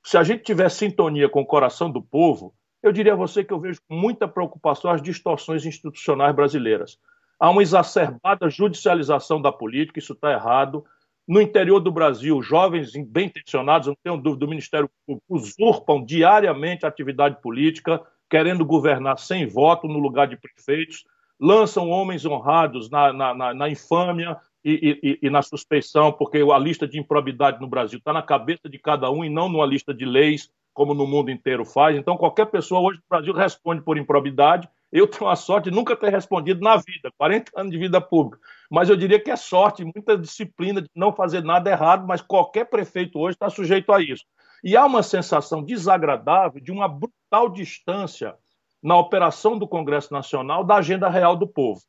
[0.05, 2.53] se a gente tiver sintonia com o coração do povo,
[2.83, 6.99] eu diria a você que eu vejo com muita preocupação as distorções institucionais brasileiras.
[7.39, 10.85] Há uma exacerbada judicialização da política, isso está errado.
[11.27, 16.85] No interior do Brasil, jovens bem intencionados, não tenho dúvida, do Ministério Público, usurpam diariamente
[16.85, 21.05] a atividade política, querendo governar sem voto no lugar de prefeitos,
[21.39, 26.57] lançam homens honrados na, na, na, na infâmia e, e, e, na suspeição, porque a
[26.57, 29.93] lista de improbidade no Brasil está na cabeça de cada um e não numa lista
[29.93, 31.97] de leis como no mundo inteiro faz.
[31.97, 34.69] Então, qualquer pessoa hoje no Brasil responde por improbidade.
[34.91, 38.39] Eu tenho a sorte de nunca ter respondido na vida, 40 anos de vida pública.
[38.69, 42.65] Mas eu diria que é sorte, muita disciplina de não fazer nada errado, mas qualquer
[42.65, 44.25] prefeito hoje está sujeito a isso.
[44.63, 48.35] E há uma sensação desagradável de uma brutal distância
[48.83, 51.81] na operação do Congresso Nacional da agenda real do povo.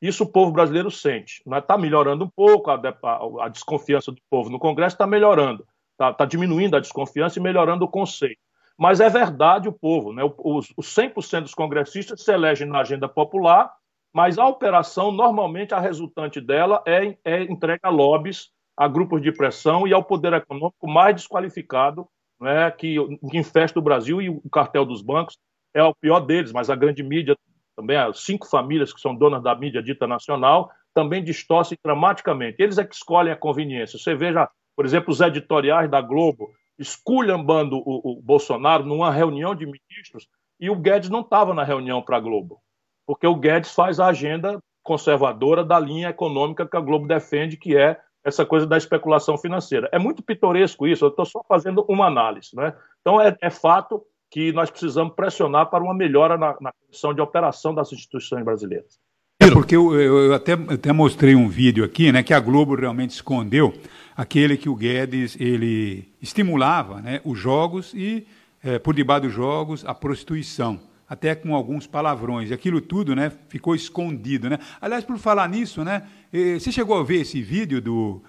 [0.00, 1.42] Isso o povo brasileiro sente.
[1.46, 5.66] Está melhorando um pouco, a, a, a desconfiança do povo no Congresso está melhorando
[5.96, 8.40] está tá diminuindo a desconfiança e melhorando o conceito.
[8.78, 10.22] Mas é verdade o povo, né?
[10.38, 13.72] os, os 100% dos congressistas se elegem na agenda popular,
[14.14, 19.32] mas a operação, normalmente, a resultante dela é, é entregue a lobbies, a grupos de
[19.32, 22.06] pressão e ao poder econômico mais desqualificado
[22.40, 22.96] né, que,
[23.30, 25.38] que infesta o Brasil e o cartel dos bancos
[25.74, 27.36] é o pior deles, mas a grande mídia,
[27.74, 32.62] também as cinco famílias que são donas da mídia dita nacional, também distorcem dramaticamente.
[32.62, 33.98] Eles é que escolhem a conveniência.
[33.98, 39.66] Você veja por exemplo, os editoriais da Globo esculhambando o, o Bolsonaro numa reunião de
[39.66, 40.28] ministros
[40.60, 42.60] e o Guedes não estava na reunião para a Globo,
[43.06, 47.76] porque o Guedes faz a agenda conservadora da linha econômica que a Globo defende, que
[47.76, 49.88] é essa coisa da especulação financeira.
[49.92, 52.50] É muito pitoresco isso, eu estou só fazendo uma análise.
[52.54, 52.74] Né?
[53.00, 57.20] Então, é, é, fato que nós precisamos pressionar para uma melhora na, na condição de
[57.20, 58.98] operação das instituições brasileiras.
[59.40, 62.74] É porque eu, eu, eu até, até mostrei um vídeo aqui, né, que a Globo
[62.74, 63.72] realmente escondeu
[64.16, 68.26] aquele que o Guedes ele estimulava, né, os jogos e
[68.62, 72.50] é, por debaixo dos jogos a prostituição, até com alguns palavrões.
[72.50, 74.58] E aquilo tudo, né, ficou escondido, né.
[74.80, 76.02] Aliás, por falar nisso, né,
[76.32, 78.22] você chegou a ver esse vídeo do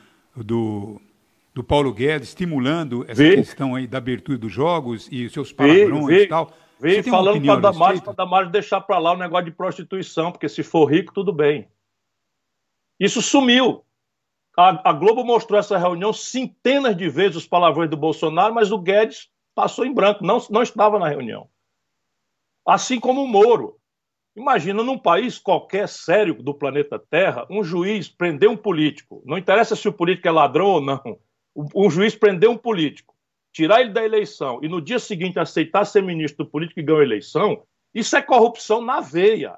[0.44, 1.02] do,
[1.54, 3.36] do Paulo Guedes estimulando essa vi.
[3.36, 6.24] questão aí da abertura dos jogos e os seus palavrões vi, vi.
[6.24, 6.54] e tal?
[6.80, 10.62] Vem falando para Damares, para Damares deixar para lá o negócio de prostituição, porque se
[10.62, 11.68] for rico, tudo bem.
[13.00, 13.84] Isso sumiu.
[14.58, 18.78] A, a, Globo mostrou essa reunião centenas de vezes os palavrões do Bolsonaro, mas o
[18.78, 21.48] Guedes passou em branco, não, não estava na reunião.
[22.66, 23.78] Assim como o Moro.
[24.36, 29.24] Imagina num país qualquer sério do planeta Terra, um juiz prender um político.
[29.26, 31.20] Não interessa se o político é ladrão ou não.
[31.76, 33.18] Um juiz prender um político
[33.58, 37.00] tirar ele da eleição e no dia seguinte aceitar ser ministro do político e ganhar
[37.00, 39.58] a eleição, isso é corrupção na veia.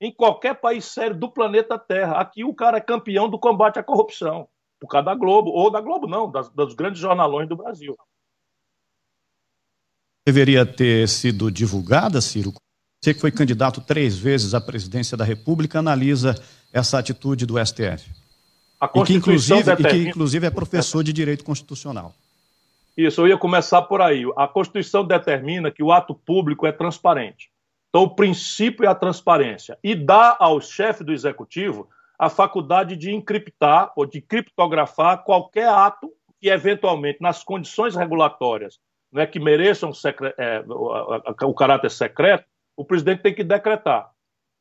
[0.00, 2.20] Em qualquer país sério do planeta Terra.
[2.20, 4.48] Aqui o cara é campeão do combate à corrupção.
[4.78, 7.96] Por causa da Globo, ou da Globo não, das, dos grandes jornalões do Brasil.
[10.26, 12.52] Deveria ter sido divulgada, Ciro?
[13.02, 16.34] Você que foi candidato três vezes à presidência da República, analisa
[16.72, 18.10] essa atitude do STF.
[18.94, 22.12] e que, inclusive, e que, inclusive, é professor de direito constitucional.
[22.96, 24.24] Isso, eu ia começar por aí.
[24.36, 27.50] A Constituição determina que o ato público é transparente.
[27.96, 29.78] Então, o princípio é a transparência.
[29.82, 31.88] E dá ao chefe do executivo
[32.18, 38.78] a faculdade de encriptar ou de criptografar qualquer ato que, eventualmente, nas condições regulatórias
[39.10, 39.92] né, que mereçam
[40.36, 42.44] é, o, caráter secreto,
[42.76, 44.10] o presidente tem que decretar.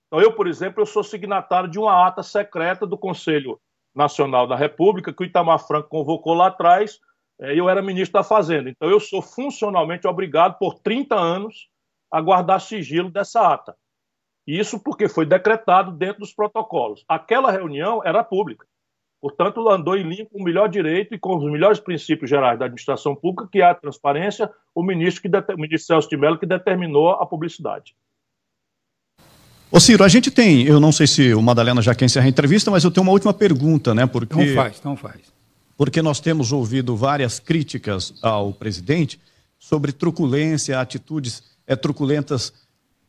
[0.07, 3.59] Então, eu, por exemplo, eu sou signatário de uma ata secreta do Conselho
[3.93, 7.01] Nacional da República, que o Itamar Franco convocou lá atrás,
[7.41, 8.69] é, eu era ministro da Fazenda.
[8.69, 11.67] Então, eu sou funcionalmente obrigado, por 30 anos,
[12.16, 13.76] a guardar sigilo dessa ata.
[14.47, 17.03] Isso porque foi decretado dentro dos protocolos.
[17.09, 18.66] Aquela reunião era pública.
[19.22, 22.66] Portanto, andou em linha com o melhor direito e com os melhores princípios gerais da
[22.66, 26.45] administração pública, que é a transparência, o ministro, que, o ministro Celso de Mello que
[26.45, 27.93] determinou a publicidade.
[29.70, 32.30] Ô Ciro, a gente tem, eu não sei se o Madalena já quer encerrar a
[32.30, 34.05] entrevista, mas eu tenho uma última pergunta, né?
[34.05, 35.34] Porque, não faz, não faz.
[35.76, 39.20] Porque nós temos ouvido várias críticas ao presidente
[39.59, 42.53] sobre truculência, atitudes é, truculentas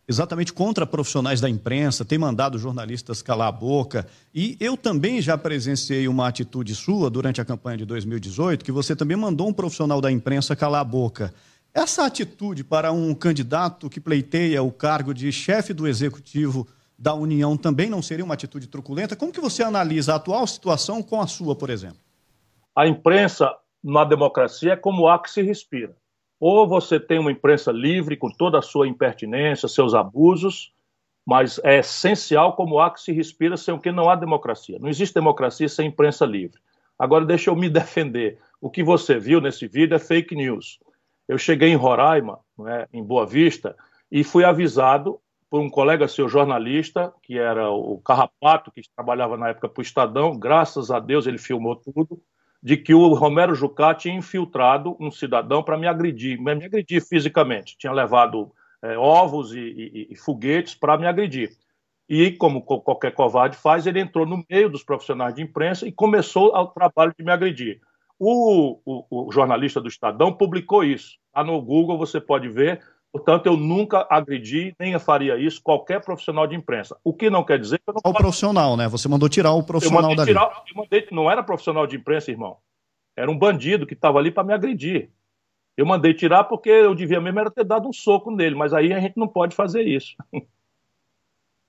[0.08, 4.06] exatamente contra profissionais da imprensa, tem mandado jornalistas calar a boca.
[4.34, 8.94] E eu também já presenciei uma atitude sua durante a campanha de 2018, que você
[8.94, 11.34] também mandou um profissional da imprensa calar a boca.
[11.74, 16.66] Essa atitude para um candidato que pleiteia o cargo de chefe do executivo
[16.98, 19.16] da União também não seria uma atitude truculenta?
[19.16, 21.98] Como que você analisa a atual situação com a sua, por exemplo?
[22.74, 25.94] A imprensa na democracia é como o ar que se respira.
[26.38, 30.72] Ou você tem uma imprensa livre, com toda a sua impertinência, seus abusos,
[31.24, 34.78] mas é essencial como há que se respira sem o que não há democracia.
[34.78, 36.60] Não existe democracia sem imprensa livre.
[36.98, 38.38] Agora, deixa eu me defender.
[38.60, 40.78] O que você viu nesse vídeo é fake news.
[41.26, 43.76] Eu cheguei em Roraima, é, em Boa Vista,
[44.10, 45.18] e fui avisado
[45.50, 49.82] por um colega seu jornalista, que era o Carrapato, que trabalhava na época para o
[49.82, 50.38] Estadão.
[50.38, 52.20] Graças a Deus ele filmou tudo
[52.62, 57.76] de que o Romero Jucá tinha infiltrado um cidadão para me agredir, me agredir fisicamente.
[57.78, 58.52] Tinha levado
[58.82, 61.56] é, ovos e, e, e foguetes para me agredir.
[62.08, 66.54] E, como qualquer covarde faz, ele entrou no meio dos profissionais de imprensa e começou
[66.54, 67.80] o trabalho de me agredir.
[68.18, 71.18] O, o, o jornalista do Estadão publicou isso.
[71.26, 72.80] Está no Google, você pode ver.
[73.16, 76.98] Portanto, eu nunca agredi, nem faria isso, qualquer profissional de imprensa.
[77.02, 78.02] O que não quer dizer que eu não.
[78.04, 78.86] O profissional, né?
[78.88, 80.28] Você mandou tirar o profissional eu dali.
[80.28, 82.58] Tirar, eu mandei, não era profissional de imprensa, irmão.
[83.16, 85.10] Era um bandido que estava ali para me agredir.
[85.78, 88.92] Eu mandei tirar porque eu devia mesmo era ter dado um soco nele, mas aí
[88.92, 90.14] a gente não pode fazer isso.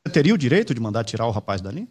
[0.05, 1.87] Você teria o direito de mandar tirar o rapaz dali?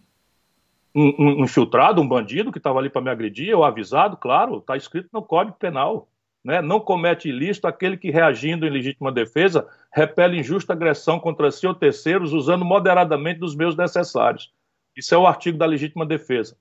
[0.95, 4.77] Um, um infiltrado, um bandido que estava ali para me agredir, eu avisado, claro, está
[4.77, 6.07] escrito no Código Penal
[6.47, 11.67] né, não comete ilícito aquele que, reagindo em legítima defesa, repele injusta agressão contra si
[11.67, 14.53] ou terceiros, usando moderadamente dos meios necessários.
[14.97, 16.57] Isso é o artigo da legítima defesa.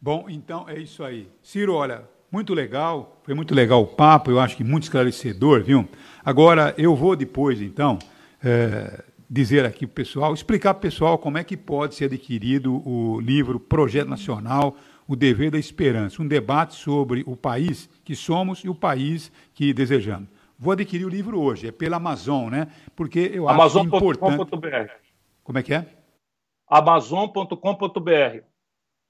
[0.00, 1.28] Bom, então é isso aí.
[1.42, 5.88] Ciro, olha, muito legal, foi muito legal o papo, eu acho que muito esclarecedor, viu?
[6.24, 7.98] Agora, eu vou depois, então,
[8.44, 12.04] é, dizer aqui para o pessoal, explicar para o pessoal como é que pode ser
[12.04, 14.76] adquirido o livro Projeto Nacional
[15.06, 19.72] o dever da esperança, um debate sobre o país que somos e o país que
[19.72, 20.28] desejamos.
[20.58, 22.68] Vou adquirir o livro hoje, é pela Amazon, né?
[22.94, 24.46] Porque eu acho importante.
[25.42, 25.86] Como é que é?
[26.66, 28.42] Amazon.com.br.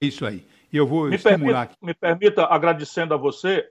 [0.01, 0.45] Isso aí.
[0.71, 1.67] E eu vou me estimular.
[1.67, 3.65] Permita, me permita, agradecendo a você,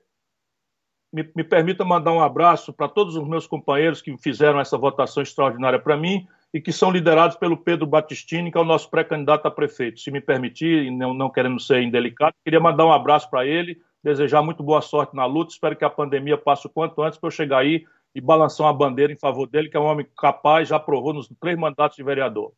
[1.13, 5.23] me, me permita mandar um abraço para todos os meus companheiros que fizeram essa votação
[5.23, 9.45] extraordinária para mim e que são liderados pelo Pedro Batistini, que é o nosso pré-candidato
[9.47, 9.99] a prefeito.
[9.99, 14.41] Se me permitir, não, não querendo ser indelicado, queria mandar um abraço para ele, desejar
[14.41, 15.51] muito boa sorte na luta.
[15.51, 17.85] Espero que a pandemia passe o quanto antes para eu chegar aí
[18.15, 21.29] e balançar uma bandeira em favor dele, que é um homem capaz, já provou nos
[21.41, 22.53] três mandatos de vereador.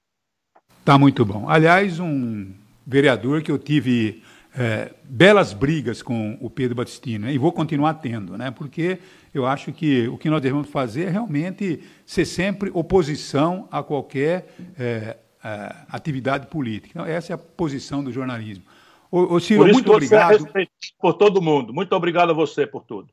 [0.84, 1.48] Tá muito bom.
[1.48, 2.52] Aliás, um
[2.86, 4.22] vereador que eu tive
[4.56, 7.32] é, belas brigas com o Pedro Batistini, né?
[7.32, 8.50] e vou continuar tendo, né?
[8.50, 8.98] porque
[9.34, 14.54] eu acho que o que nós devemos fazer é realmente ser sempre oposição a qualquer
[14.78, 16.88] é, é, atividade política.
[16.94, 18.64] Então, essa é a posição do jornalismo.
[19.10, 20.48] Ô, ô Ciro, muito obrigado.
[20.56, 20.66] É
[20.98, 21.72] por todo mundo.
[21.72, 23.08] Muito obrigado a você por tudo.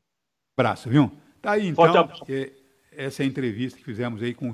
[0.57, 1.11] Abraço, viu?
[1.41, 2.09] Tá aí, então,
[2.95, 4.51] essa é entrevista que fizemos aí com o